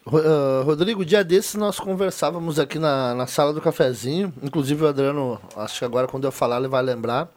[0.06, 5.40] Ah, Rodrigo, dia desses nós conversávamos aqui na, na sala do cafezinho, inclusive o Adriano,
[5.56, 7.28] acho que agora quando eu falar ele vai lembrar,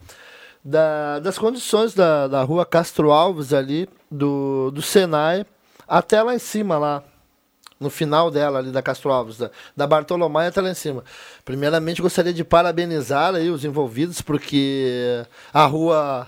[0.61, 5.45] da- das condições da, da rua Castro Alves ali, do, do Senai,
[5.87, 7.03] até lá em cima lá,
[7.79, 11.03] no final dela ali da Castro Alves, da, da Bartolomé até lá em cima.
[11.45, 15.23] Primeiramente gostaria de parabenizar aí os envolvidos, porque
[15.53, 16.27] a rua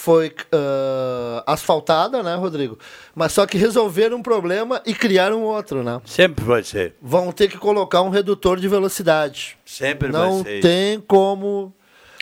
[0.00, 2.78] foi ah, asfaltada, né, Rodrigo?
[3.14, 6.00] Mas só que resolveram um problema e criaram outro, né?
[6.06, 6.94] Sempre vai ser.
[7.02, 9.58] Vão ter que colocar um redutor de velocidade.
[9.64, 10.60] Sempre Não vai ser.
[10.62, 11.72] tem como.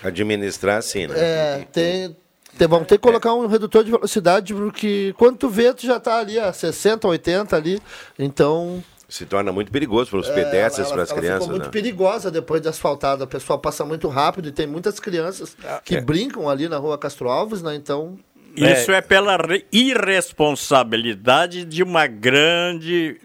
[0.03, 1.15] Administrar assim, né?
[1.17, 2.17] É, tem,
[2.59, 5.99] tem- vão ter que colocar um redutor de velocidade, porque quando tu vê, tu já
[6.01, 7.81] tá ali a 60, 80 ali.
[8.19, 8.83] Então.
[9.09, 11.45] Se torna muito perigoso para os é, pedestres, para as crianças.
[11.45, 11.71] Ficou muito né?
[11.71, 13.25] perigosa depois de asfaltada.
[13.25, 16.01] O pessoal passa muito rápido e tem muitas crianças que É.
[16.03, 17.75] brincam ali na rua Castro Alves, né?
[17.75, 18.19] Então.
[18.55, 23.19] Isso é, pela re- irresponsabilidade de uma grande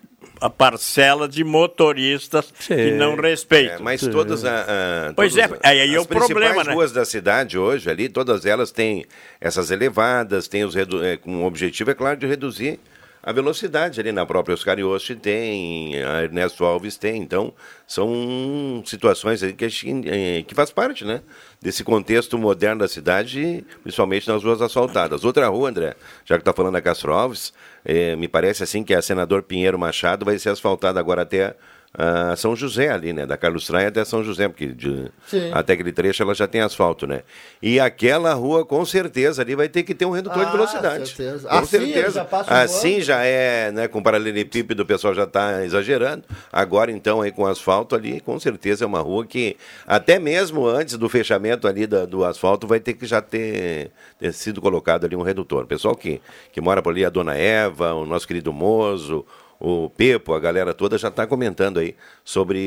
[0.46, 3.76] a parcela de motoristas que não respeitam.
[3.78, 4.62] É, mas todas a,
[5.10, 6.74] a- Pois todas é, aí é as o problema, né?
[6.74, 9.06] ruas da cidade hoje ali, todas elas têm
[9.40, 12.78] essas elevadas, têm os redu- é, com o objetivo é claro de reduzir
[13.26, 17.54] a velocidade ali na própria Oscar Yoshi tem, a Ernesto Alves tem, então
[17.88, 19.66] são situações que,
[20.06, 21.22] eh, que faz parte, né,
[21.62, 25.24] desse contexto moderno da cidade, principalmente nas ruas asfaltadas.
[25.24, 25.96] Outra rua, André,
[26.26, 27.54] já que está falando da Castro Alves,
[27.86, 31.56] eh, me parece assim que a Senador Pinheiro Machado vai ser asfaltada agora até
[31.96, 35.12] a São José ali, né, da Carlos Traia até São José, porque de-
[35.54, 37.22] até aquele trecho ela já tem asfalto, né?
[37.62, 41.08] E aquela rua, com certeza, ali vai ter que ter um redutor Ah, de velocidade.
[41.10, 41.48] certeza.
[41.48, 42.28] Com Assim certeza.
[42.30, 43.04] já assim voando.
[43.04, 46.24] já é, né, com paralelepípedo o pessoal já está exagerando.
[46.52, 50.98] Agora, então, aí com asfalto ali, com certeza é uma rua que, até mesmo antes
[50.98, 55.16] do fechamento ali da- do asfalto, vai ter que já ter, ter sido colocado ali
[55.16, 55.64] um redutor.
[55.64, 56.20] O pessoal que,
[56.52, 59.24] que mora por ali, a Dona Eva, o nosso querido Mozo,
[59.66, 62.60] o Pepo, a galera toda já está comentando aí sobre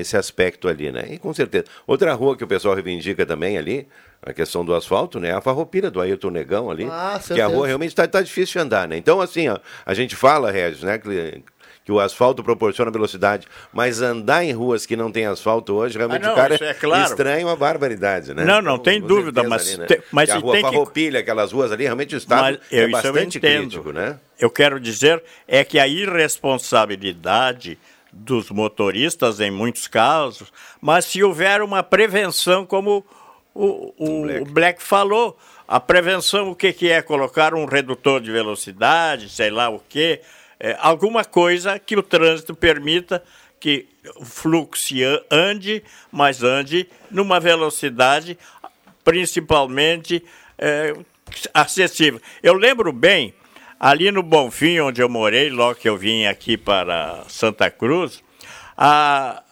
[0.00, 1.04] esse aspecto ali, né?
[1.10, 1.64] E com certeza.
[1.84, 3.88] Outra rua que o pessoal reivindica também ali,
[4.22, 5.34] a questão do asfalto, né?
[5.34, 8.86] A farroupilha do Ayrton Negão ali, Ah, que a rua realmente está difícil de andar,
[8.86, 8.96] né?
[8.96, 11.00] Então, assim, ó, a gente fala, Regis, né?
[11.86, 16.24] Que, o asfalto proporciona velocidade, mas andar em ruas que não tem asfalto hoje, realmente
[16.24, 17.04] Ah, não, o cara é claro.
[17.10, 18.44] estranha uma barbaridade, né?
[18.44, 19.86] Não, não tem dúvida, mas ali, né?
[19.86, 22.80] tem- mas Que a rua tem que- Farroupilha, aquelas ruas ali, realmente o estado é
[22.80, 24.18] eu, eu bastante crítico, né?
[24.36, 27.78] Eu quero dizer é que a irresponsabilidade
[28.12, 33.04] dos motoristas em muitos casos, mas se houver uma prevenção, como
[33.54, 34.82] o, o- o Black.
[34.82, 35.36] falou,
[35.68, 37.00] a prevenção o que, que é?
[37.02, 40.20] Colocar um redutor de velocidade, sei lá o quê,
[40.58, 43.22] é, alguma coisa que o trânsito permita
[43.58, 44.94] que o fluxo
[45.30, 45.82] ande,
[46.12, 48.38] mas ande numa velocidade
[49.04, 50.22] principalmente
[50.58, 50.94] é,
[51.54, 52.20] acessível.
[52.42, 53.34] Eu lembro bem,
[53.78, 58.22] ali no Bonfim, onde eu morei, logo que eu vim aqui para Santa Cruz,
[58.76, 59.42] a,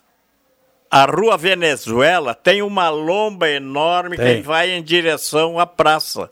[0.91, 4.37] a Rua Venezuela tem uma lomba enorme Tem.
[4.37, 6.31] que vai em direção à praça.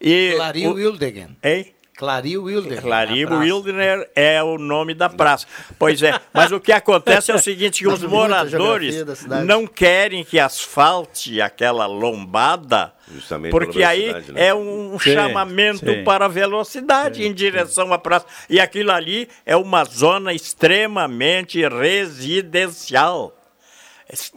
[0.00, 1.36] E Clario o- Wildegen.
[1.42, 1.74] Hein?
[2.80, 3.42] Clarim a praça.
[3.42, 5.46] Wildner é o nome da praça.
[5.76, 9.04] Pois é, mas o que acontece é o seguinte, que os moradores
[9.44, 14.22] não querem que asfalte aquela lombada, Justamente porque aí né?
[14.36, 16.04] é um Sim, chamamento sim.
[16.04, 18.26] para a velocidade em direção à praça.
[18.48, 23.37] E aquilo ali é uma zona extremamente residencial.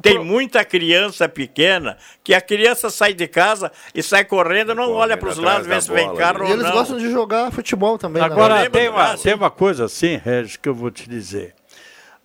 [0.01, 5.15] Tem muita criança pequena que a criança sai de casa e sai correndo, não olha
[5.15, 6.72] para os lados, vê se vem carro E ou eles não.
[6.74, 8.22] gostam de jogar futebol também.
[8.22, 8.26] né?
[8.28, 11.55] Agora, tem uma, tem uma coisa assim, Regis, que eu vou te dizer.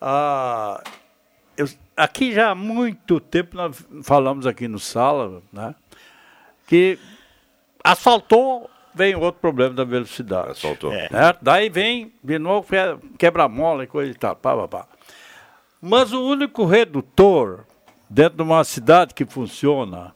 [0.01, 0.82] Ah,
[1.57, 5.74] eu- aqui já há muito tempo nós falamos aqui no Sala, né?
[6.66, 6.99] Que
[7.84, 10.51] asfaltou, vem outro problema da velocidade.
[10.51, 10.90] Asfaltou.
[10.90, 11.09] Né?
[11.40, 14.34] Daí vem de novo que- quebra-mola e coisa e tal.
[14.34, 14.86] Pá, pá, pá.
[15.89, 17.64] Mas o único redutor
[18.11, 20.14] dentro de uma cidade que funciona,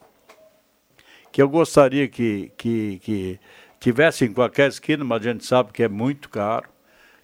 [1.31, 3.39] que eu gostaria que, que, que
[3.79, 6.67] tivesse em qualquer esquina, mas a gente sabe que é muito caro,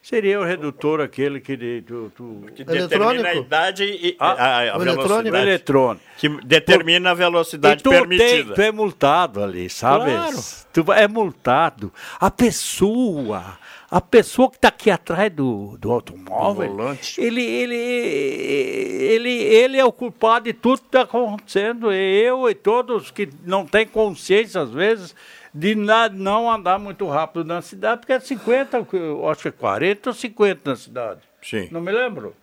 [0.01, 1.57] seria o redutor aquele que...
[1.57, 2.43] De, tu, tu...
[2.55, 5.27] Que determina a idade e Ah, a, a o velocidade.
[5.27, 5.35] eletrônico.
[5.35, 6.05] O eletrônico.
[6.17, 8.25] Que determina a velocidade E tu, permitida.
[8.27, 10.05] tem, tu é multado ali, sabe?
[10.11, 10.37] Claro.
[10.71, 11.91] Tu é multado.
[12.19, 13.57] A pessoa,
[13.89, 19.85] a pessoa que está aqui atrás do, do automóvel, Do ele, ele, ele, ele é
[19.85, 21.93] o culpado de tudo que está acontecendo.
[21.93, 25.15] E eu e todos que não têm consciência, às vezes,
[25.53, 30.09] de não andar muito rápido na cidade, porque é 50, eu acho que é 40
[30.09, 31.21] ou 50 na cidade.
[31.41, 31.69] Sim.
[31.71, 32.35] Não me lembro.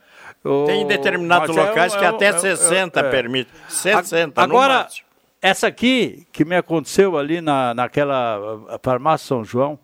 [0.66, 3.10] Tem determinados mas é locais um- que é até é um- 60 é.
[3.10, 3.50] permite.
[3.68, 4.88] 60 no Agora,
[5.40, 9.78] essa aqui que me aconteceu ali na, naquela ah, farmácia São João,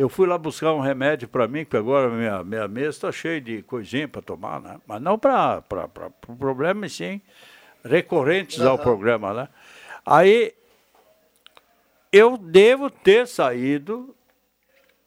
[0.00, 3.40] eu fui lá buscar um remédio para mim, que agora minha, minha mesa está cheia
[3.40, 4.80] de coisinha para tomar, né?
[4.86, 5.62] Mas não para
[6.28, 7.20] o problema, sim
[7.84, 8.82] recorrentes ao Aham.
[8.82, 9.48] programa, né?
[10.04, 10.54] Aí
[12.12, 14.14] eu devo ter saído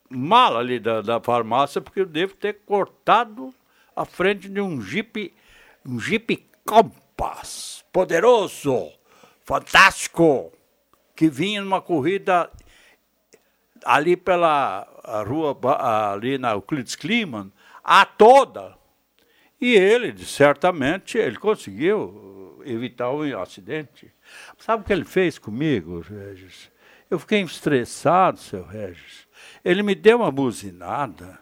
[0.09, 3.53] mal ali da, da farmácia, porque eu devo ter cortado
[3.95, 5.33] a frente de um Jeep,
[5.85, 8.91] um Jeep Compass, poderoso,
[9.43, 10.51] fantástico,
[11.15, 12.49] que vinha numa corrida
[13.85, 14.87] ali pela
[15.27, 15.57] rua,
[16.13, 17.51] ali na Euclides Kliman,
[17.83, 18.77] a toda.
[19.59, 24.11] E ele, certamente, ele conseguiu evitar o acidente.
[24.57, 26.71] Sabe o que ele fez comigo, Regis?
[27.09, 29.27] Eu fiquei estressado, seu Regis.
[29.63, 31.39] Ele me deu uma buzinada.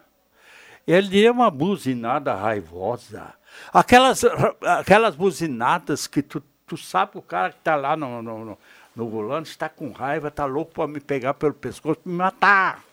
[0.85, 3.33] Ele deu uma buzinada raivosa.
[3.71, 4.23] Aquelas,
[4.61, 8.57] aquelas buzinadas que tu, tu sabe o cara que está lá no, no,
[8.95, 12.83] no volante está com raiva, está louco para me pegar pelo pescoço me matar.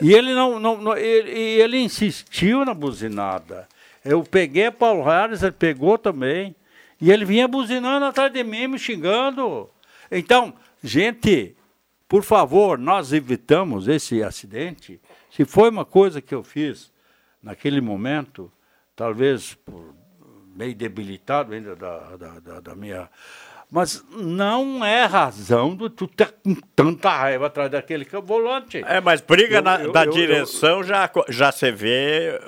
[0.00, 3.68] E ele não, não, não- ele, ele insistiu na buzinada.
[4.04, 6.54] Eu peguei Paulo Harris, ele pegou também.
[7.00, 9.68] E ele vinha buzinando atrás de mim, me xingando.
[10.10, 11.54] Então, gente,
[12.08, 15.00] por favor, nós evitamos esse acidente.
[15.30, 16.92] Se foi uma coisa que eu fiz
[17.42, 18.50] naquele momento,
[18.94, 19.94] talvez por
[20.54, 23.08] meio debilitado ainda da, da, da- da minha.
[23.74, 28.84] Mas não é razão de tu ter com tanta raiva atrás daquele é volante.
[28.86, 32.38] É, mas briga Eu- na, eu- da eu- direção já, já se vê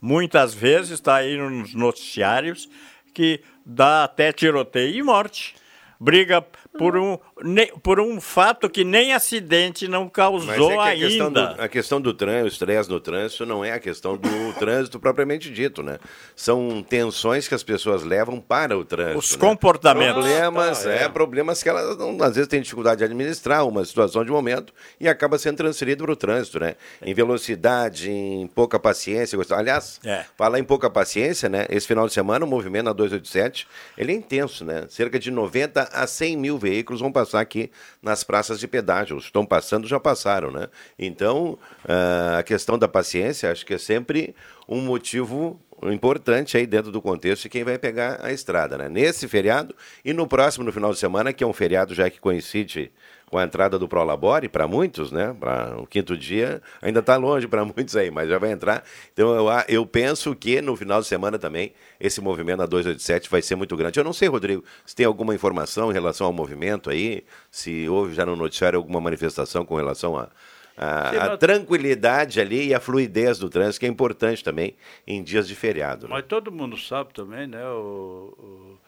[0.00, 2.68] muitas vezes, está aí nos noticiários,
[3.12, 5.56] que dá até tiroteio e morte.
[5.98, 6.46] Briga
[6.78, 11.08] por um, ne- por um fato que nem acidente não Mas causou é que a
[11.08, 11.62] questão, do, ainda.
[11.64, 14.28] a questão do trânsito, o estresse no trânsito, não é a questão do
[14.58, 15.98] trânsito propriamente dito, né?
[16.34, 19.18] São tensões que as pessoas levam para o trânsito.
[19.18, 19.38] Os né?
[19.38, 20.24] comportamentos.
[20.24, 21.02] Problemas, Ah, é.
[21.04, 21.08] é.
[21.08, 25.06] problemas que elas não- às vezes têm dificuldade de administrar uma situação de momento e
[25.08, 26.74] acaba sendo transferido para o trânsito, né?
[27.04, 29.38] Em velocidade, em pouca paciência.
[29.50, 30.24] Aliás, É.
[30.36, 31.66] falar em pouca paciência, né?
[31.68, 33.66] Esse final de semana o movimento na 287,
[33.98, 34.86] ele é intenso, né?
[34.88, 37.70] Cerca de 90 a 100 mil veículos vão passar aqui
[38.00, 39.16] nas praças de pedágio.
[39.16, 40.68] Os estão passando já passaram, né?
[40.98, 44.34] Então, ah, a questão da paciência, acho que é sempre
[44.68, 45.60] um motivo
[45.90, 48.88] importante aí dentro do contexto de quem vai pegar a estrada, né?
[48.88, 49.74] Nesse feriado
[50.04, 52.92] e no próximo, no final de semana, que é um feriado já que coincide
[53.32, 55.34] com a entrada do Prolabore, para muitos, né?
[55.40, 58.84] Para o quinto dia, ainda está longe para muitos aí, mas já vai entrar.
[59.14, 63.40] Então eu, eu penso que no final de semana também esse movimento na 287 vai
[63.40, 63.98] ser muito grande.
[63.98, 68.12] Eu não sei, Rodrigo, se tem alguma informação em relação ao movimento aí, se houve
[68.14, 70.28] já no noticiário alguma manifestação com relação a.
[70.74, 74.74] A, a tranquilidade ali e a fluidez do trânsito, que é importante também
[75.06, 76.06] em dias de feriado.
[76.08, 76.14] né?
[76.14, 78.78] Mas todo mundo sabe também, né, o, o-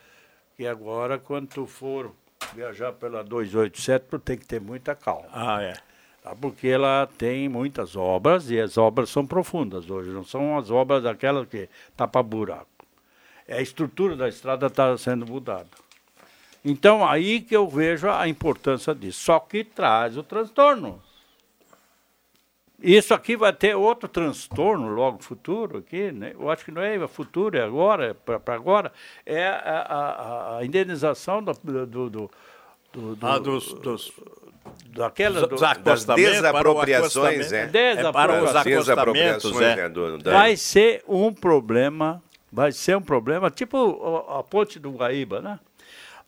[0.57, 2.11] que agora, quando for
[2.55, 5.29] viajar pela 287, tu tem que ter muita calma.
[5.33, 5.75] Ah, é.
[6.23, 6.35] Tá?
[6.35, 11.03] Porque ela tem muitas obras e as obras são profundas hoje, não são as obras
[11.03, 12.67] daquelas que tapa buraco.
[13.47, 15.69] É a estrutura da estrada está sendo mudada.
[16.65, 19.21] Então, aí que eu vejo a importância disso.
[19.21, 21.03] Só que traz o transtorno.
[22.85, 26.33] Isso aqui vai ter outro transtorno logo futuro aqui, né?
[26.39, 28.93] Eu acho que não é futuro, é agora, é para agora.
[29.25, 29.57] É a,
[29.89, 32.31] a- a indenização do, do, do, do-
[33.17, 34.13] do- Ah, dos, dos
[34.89, 36.97] daquela do- das desapropriações, para o é.
[36.97, 37.47] acostamento.
[38.07, 38.75] É para os Desapropriações.
[38.77, 39.77] Desapropriações, é.
[39.77, 44.79] né, do- da- Vai ser um problema, vai ser um problema, tipo a, a ponte
[44.79, 45.59] do Guaíba, né?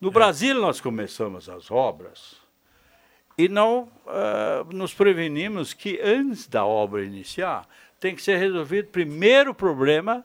[0.00, 2.36] No Brasil nós começamos as obras
[3.38, 7.66] e não ah, nos prevenimos que antes da obra iniciar
[8.00, 10.24] tem que ser resolvido primeiro o problema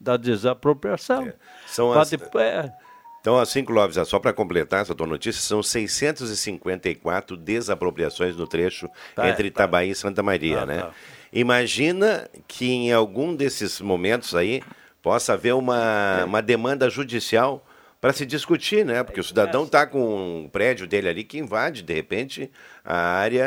[0.00, 1.32] da desapropriação.
[1.66, 2.72] São Pra as- depois- é,
[3.20, 8.88] Então, assim, Clóvis, é só para completar essa tua notícia, são 654 desapropriações no trecho
[9.14, 10.78] Tá, entre Itabaí e Santa Maria, Ah, né?
[10.82, 10.90] tá.
[11.32, 14.62] Imagina que em algum desses momentos aí
[15.00, 17.64] possa haver uma, uma demanda judicial
[18.02, 19.04] para se discutir, né?
[19.04, 22.50] Porque o cidadão está com um prédio dele ali que invade, de repente,
[22.84, 23.46] a área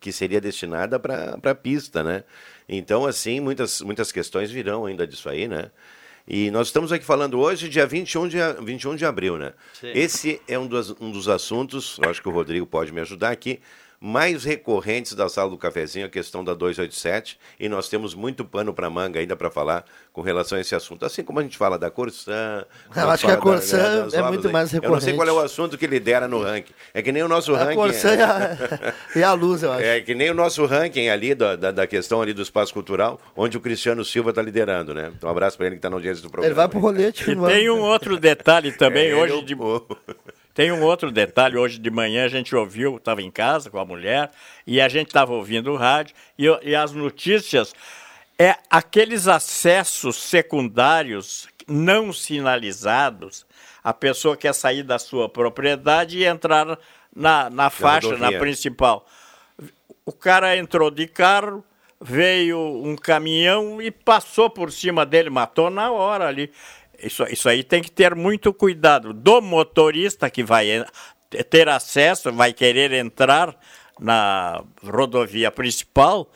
[0.00, 2.24] que seria destinada para a pista, né?
[2.66, 5.70] Então, assim, muitas, muitas questões virão ainda disso aí, né?
[6.26, 9.52] E nós estamos aqui falando hoje, dia 21 de, 21 de abril, né?
[9.78, 9.92] Sim.
[9.94, 13.30] Esse é um dos, um dos assuntos, eu acho que o Rodrigo pode me ajudar
[13.30, 13.60] aqui,
[14.00, 18.72] mais recorrentes da sala do cafezinho, a questão da 287, e nós temos muito pano
[18.72, 21.04] para manga ainda para falar com relação a esse assunto.
[21.04, 22.64] Assim como a gente fala da Corsã.
[22.94, 24.52] Eu acho que a Corsã da- é muito aí.
[24.52, 25.16] mais Eu não sei recorrente.
[25.16, 26.72] qual é o assunto que lidera no ranking.
[26.94, 27.74] É que nem o nosso A ranking.
[27.76, 29.82] Corsã e a, e a luz, eu acho.
[29.82, 33.20] É que nem o nosso ranking ali da, da, da questão ali do espaço cultural,
[33.36, 35.12] onde o Cristiano Silva está liderando, né?
[35.16, 36.48] Então, um abraço para ele que está na audiência do programa.
[36.52, 37.30] Ele vai pro rolete.
[37.30, 39.56] E tem um outro detalhe também, É, hoje ele de...
[40.58, 43.84] Tem um outro detalhe, hoje de manhã a gente ouviu, estava em casa com a
[43.84, 44.28] mulher,
[44.66, 47.72] e a gente estava ouvindo o rádio, e, e as notícias,
[48.36, 53.46] é aqueles acessos secundários não sinalizados,
[53.84, 56.76] a pessoa quer sair da sua propriedade e entrar
[57.14, 59.06] na, na faixa, na principal.
[60.04, 61.64] O cara entrou de carro,
[62.00, 66.50] veio um caminhão e passou por cima dele, matou na hora ali.
[67.00, 69.12] Isso, isso aí tem que ter muito cuidado.
[69.12, 70.84] Do motorista que vai en-
[71.48, 73.56] ter acesso, vai querer entrar
[74.00, 76.30] na rodovia principal,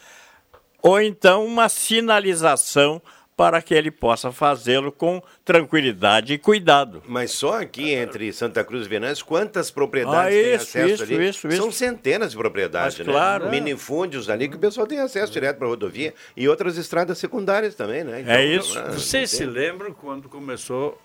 [0.83, 3.01] ou então uma sinalização
[3.37, 7.03] para que ele possa fazê-lo com tranquilidade e cuidado.
[7.09, 11.03] Mas só aqui entre Santa Cruz e Venâncio, quantas propriedades Ah, têm isso, acesso isso,
[11.03, 11.29] ali?
[11.29, 11.79] isso, São isso.
[11.79, 13.13] centenas de propriedades, Mas né?
[13.13, 13.49] claro.
[13.51, 17.75] Minifúndios ali que o pessoal tem acesso direto para a rodovia e outras estradas secundárias
[17.75, 18.23] também, né?
[18.27, 18.79] É isso.
[18.79, 21.01] ah, Vocês se lembram quando começou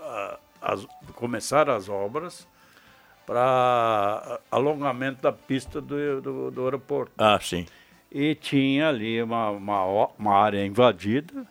[0.00, 2.46] ah, as, começaram as obras
[3.26, 7.12] para alongamento da pista do, do, do aeroporto?
[7.18, 7.66] Ah, sim.
[8.10, 11.46] E tinha ali uma, uma, uma área invadida,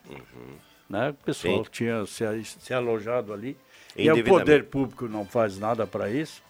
[0.90, 1.10] né?
[1.10, 1.69] o pessoal Sim.
[1.72, 3.57] tinha se, se alojado ali.
[3.95, 6.41] E o poder público não faz nada para isso.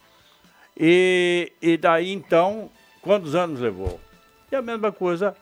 [0.77, 2.69] E, e daí então,
[3.01, 3.99] quantos anos levou?
[4.51, 5.35] E a mesma coisa,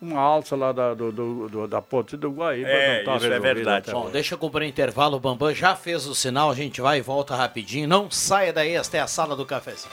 [0.00, 2.68] uma alça lá da, do, do- do- da ponte do Guaíba.
[2.68, 3.90] É, não tá isso é verdade.
[3.90, 5.16] até Bom, deixa eu cumprir o intervalo.
[5.16, 7.88] O Bambam já fez o sinal, a gente vai e volta rapidinho.
[7.88, 9.92] Não saia daí, esta é a sala do cafezinho.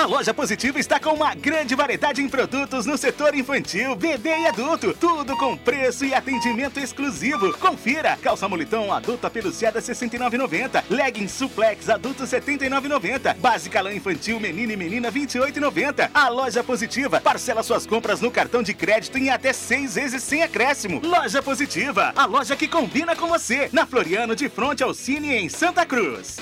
[0.00, 4.46] A loja Positiva está com uma grande variedade em produtos no setor infantil, bebê e
[4.46, 4.94] adulto.
[4.98, 7.52] Tudo com preço e atendimento exclusivo.
[7.58, 10.84] Confira: calça moletom adulto apeluciada R$ 69,90.
[10.88, 13.36] Leggings suplex adulto R$ 79,90.
[13.36, 16.10] Básica lã infantil menino e menina R$ 28,90.
[16.14, 20.42] A loja Positiva parcela suas compras no cartão de crédito em até seis vezes sem
[20.42, 21.02] acréscimo.
[21.04, 23.68] Loja Positiva, a loja que combina com você.
[23.70, 26.38] Na Floriano, de frente ao Cine em Santa Cruz.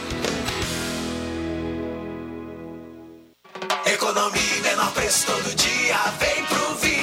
[3.87, 6.99] Economia e menor preço todo dia, vem pro Via.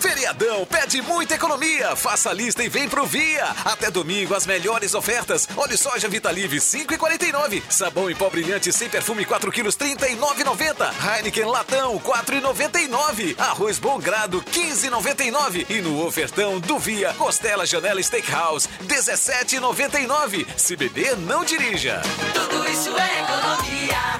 [0.00, 1.96] Feriadão pede muita economia.
[1.96, 3.46] Faça a lista e vem pro Via.
[3.64, 5.48] Até domingo as melhores ofertas.
[5.56, 7.62] Óleo soja Vitalive 5,49.
[7.68, 11.16] Sabão em pó brilhante sem perfume 4 quilos 39,90.
[11.16, 13.34] Heineken latão 4,99.
[13.38, 15.66] Arroz bom grado 15,99.
[15.68, 20.46] E no ofertão do Via Costela Janela Steakhouse 17,99.
[20.56, 22.00] Se beber não dirija.
[22.34, 24.19] Tudo isso é economia.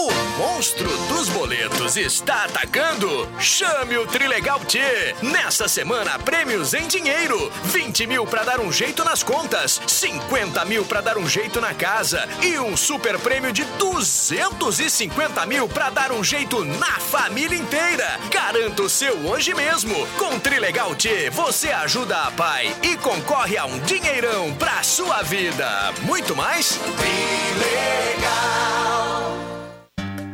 [0.00, 3.28] O monstro dos boletos está atacando?
[3.40, 4.78] Chame o Trilegal T!
[5.20, 10.84] Nessa semana, prêmios em dinheiro: 20 mil para dar um jeito nas contas, 50 mil
[10.84, 16.12] para dar um jeito na casa e um super prêmio de 250 mil para dar
[16.12, 18.20] um jeito na família inteira.
[18.30, 20.06] Garanta o seu hoje mesmo.
[20.16, 25.92] Com Trilegal T, você ajuda a pai e concorre a um dinheirão pra sua vida.
[26.02, 26.78] Muito mais?
[26.96, 28.48] Trilegal!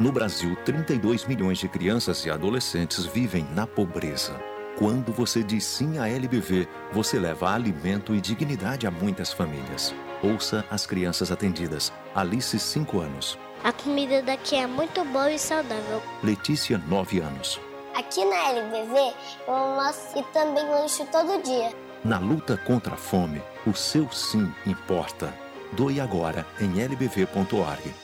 [0.00, 4.34] No Brasil, 32 milhões de crianças e adolescentes vivem na pobreza.
[4.76, 9.94] Quando você diz sim à LBV, você leva alimento e dignidade a muitas famílias.
[10.20, 11.92] Ouça as crianças atendidas.
[12.12, 13.38] Alice, 5 anos.
[13.62, 16.02] A comida daqui é muito boa e saudável.
[16.24, 17.60] Letícia, 9 anos.
[17.94, 19.14] Aqui na LBV,
[19.46, 21.72] eu almoço e também lancho todo dia.
[22.04, 25.32] Na luta contra a fome, o seu sim importa.
[25.72, 28.03] Doe agora em lbv.org.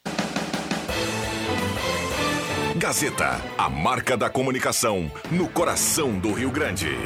[2.81, 6.97] Gazeta, a marca da comunicação no coração do Rio Grande.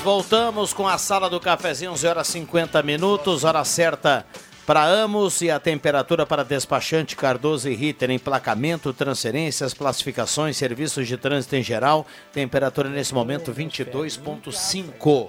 [0.00, 4.24] Voltamos, voltamos com a sala do cafezinho, 11 horas 50 minutos, hora certa
[4.66, 11.16] para Amos e a temperatura para despachante Cardoso e Ritter, emplacamento, transferências, classificações, serviços de
[11.16, 15.28] trânsito em geral, temperatura nesse momento 22.5.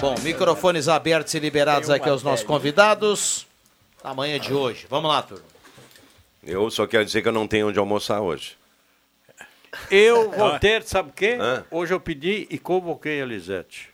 [0.00, 3.46] Bom, microfones abertos e liberados aqui aos nossos convidados.
[4.04, 4.86] Na manhã de hoje.
[4.88, 5.44] Vamos lá, turma.
[6.42, 8.59] Eu só quero dizer que eu não tenho onde almoçar hoje.
[9.90, 11.36] Eu vou ter, sabe o quê?
[11.40, 11.64] Hã?
[11.70, 13.90] Hoje eu pedi e convoquei a Elisete.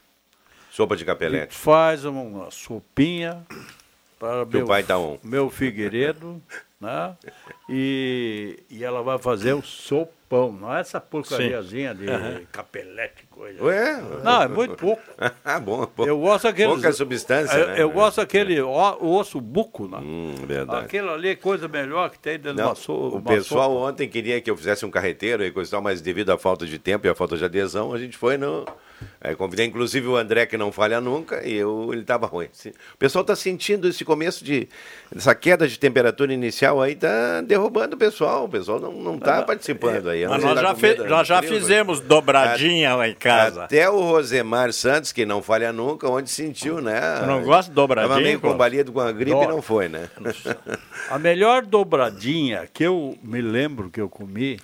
[0.70, 1.54] Sopa de capelete.
[1.54, 3.46] Faz uma sopinha
[4.18, 5.18] para meu, pai tá on.
[5.22, 6.42] meu Figueiredo,
[6.80, 7.16] né?
[7.68, 9.62] E, e ela vai fazer o
[10.28, 12.40] sopão, não é essa porcariazinha de Aham.
[12.50, 13.62] capelete, coisa.
[13.62, 14.02] Ué?
[14.22, 15.02] Não, é muito pouco.
[15.44, 16.04] ah, bom, bom.
[16.04, 16.68] Eu gosto daquele.
[16.72, 17.74] Pouca substância, eu, né?
[17.82, 19.98] eu gosto daquele ó- osso buco, né?
[19.98, 20.84] Hum, verdade.
[20.84, 23.86] Aquilo ali é coisa melhor que tem dentro de Não, uma so- o pessoal sopa.
[23.92, 26.66] ontem queria que eu fizesse um carreteiro e coisa e tal, mas devido à falta
[26.66, 28.64] de tempo e à falta de adesão, a gente foi no.
[29.20, 32.46] Aí convidei inclusive o André, que não falha nunca, e eu, ele estava ruim.
[32.94, 34.68] O pessoal está sentindo esse começo de.
[35.14, 38.44] essa queda de temperatura inicial aí, tá derrubando o pessoal.
[38.44, 40.22] O pessoal não, não tá participando aí.
[40.22, 43.64] Eu Mas sei nós lá já, fe- nós já frio, fizemos dobradinha lá em casa.
[43.64, 47.18] Até o Rosemar Santos, que não falha nunca, onde sentiu, né?
[47.20, 50.08] Eu não gosto de dobradinha, Tava meio combalido com a gripe e não foi, né?
[51.10, 54.58] A melhor dobradinha que eu me lembro que eu comi.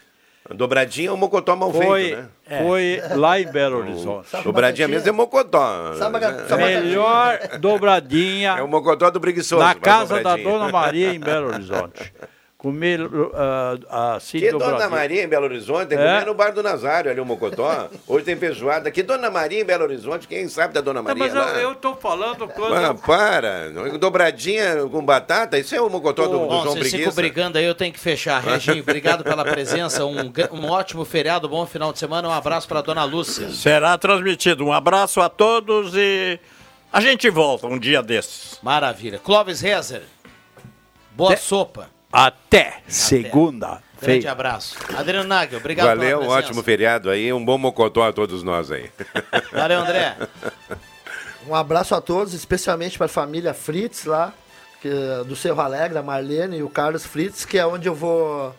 [0.51, 2.17] Dobradinha é um mocotó mal foi, feito,
[2.49, 2.63] né?
[2.63, 4.29] Foi lá em Belo Horizonte.
[4.43, 5.93] Dobradinha mesmo é mocotó.
[6.57, 9.63] Melhor dobradinha É o mocotó do preguiçoso.
[9.63, 10.37] na casa da.
[10.37, 12.13] Dona Maria em Belo Horizonte.
[12.63, 13.01] Comer
[13.91, 14.53] ah, assim Que.
[14.53, 15.89] Dona Maria em Belo Horizonte?
[15.89, 16.07] Tem que É.
[16.13, 17.89] comer no bar do Nazário, ali o Mocotó.
[18.07, 18.89] Hoje tem feijoada.
[18.89, 20.29] Que Dona Maria em Belo Horizonte?
[20.29, 21.55] Quem sabe da Dona Não, Maria mas lá?
[21.55, 22.73] eu, eu tô falando quando.
[22.77, 23.69] Ah, para.
[23.99, 25.59] Dobradinha com batata?
[25.59, 27.17] Isso é o Mocotó do, do Bom, João vocês ficam Preguiça?
[27.17, 28.41] brigando aí, eu tenho que fechar.
[28.41, 30.07] Reginho, obrigado pela presença.
[30.07, 32.29] Um, um ótimo feriado, bom final de semana.
[32.29, 33.51] Um abraço para dona Lúcia.
[33.51, 34.65] Será transmitido.
[34.65, 36.39] Um abraço a todos e
[36.93, 38.61] a gente volta um dia desses.
[38.63, 39.19] Maravilha.
[39.19, 40.03] Clóvis Rezer,
[41.11, 41.91] boa sopa.
[42.13, 43.83] Até segunda.
[44.01, 44.77] Grande abraço.
[44.97, 47.33] Adriano Nagel, obrigado Valeu, um ótimo feriado aí.
[47.33, 48.91] Um bom Mocotó a todos nós aí.
[49.53, 50.17] Valeu, André.
[51.45, 54.33] Um abraço a todos, especialmente para a família Fritz lá,
[54.81, 54.89] que,
[55.27, 58.55] do Cerro Alegre, a Marlene e o Carlos Fritz, que é onde eu vou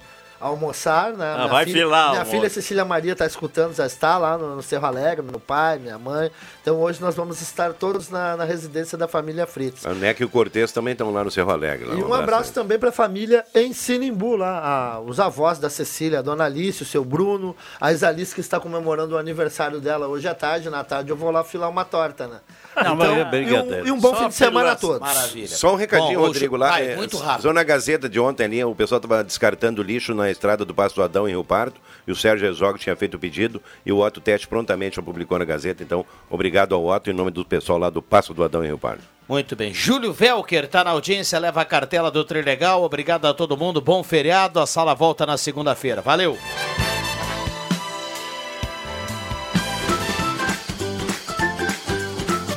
[0.48, 1.36] almoçar, né?
[1.38, 2.32] Ah, vai filha, filar Minha almoço.
[2.32, 5.98] filha Cecília Maria está escutando, já está lá no, no Cerro Alegre, meu pai, minha
[5.98, 6.30] mãe.
[6.62, 9.86] Então hoje nós vamos estar todos na, na residência da família Fritz.
[9.86, 11.86] A Neca e o Cortez também estão lá no Cerro Alegre.
[11.88, 11.96] lá.
[11.96, 14.60] E um abraço também para a família em Sinimbu, lá,
[14.96, 18.60] a- os avós da Cecília, a dona Alice, o seu Bruno, a Isalice que está
[18.60, 20.70] comemorando o aniversário dela hoje à tarde.
[20.70, 22.38] Na tarde eu vou lá filar uma torta, né?
[22.84, 23.80] Não, mas é brincadeira.
[23.80, 25.00] e, um, e um bom Só fim de semana a todos.
[25.00, 25.48] Maravilha.
[25.48, 26.70] Só um recadinho, Bom, Rodrigo, lá.
[26.70, 27.44] vai, é, muito rápido.
[27.44, 31.04] Zona Gazeta de ontem ali, o pessoal estava descartando lixo na estrada do Passo do
[31.04, 34.20] Adão em Rio Pardo, e o Sérgio Exog tinha feito o pedido, e o Otto
[34.20, 37.90] Teste prontamente já publicou na Gazeta, então obrigado ao Otto em nome do pessoal lá
[37.90, 39.14] do Passo do Adão em Rio Pardo.
[39.28, 39.74] Muito bem.
[39.74, 42.84] Júlio Velker está na audiência, leva a cartela do Trilegal.
[42.84, 43.80] Obrigado a todo mundo.
[43.80, 44.60] Bom feriado.
[44.60, 46.02] A sala volta na segunda-feira.
[46.02, 46.38] Valeu.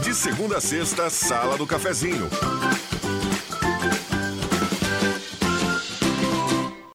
[0.02, 2.28] De segunda a sexta, Sala do Cafezinho.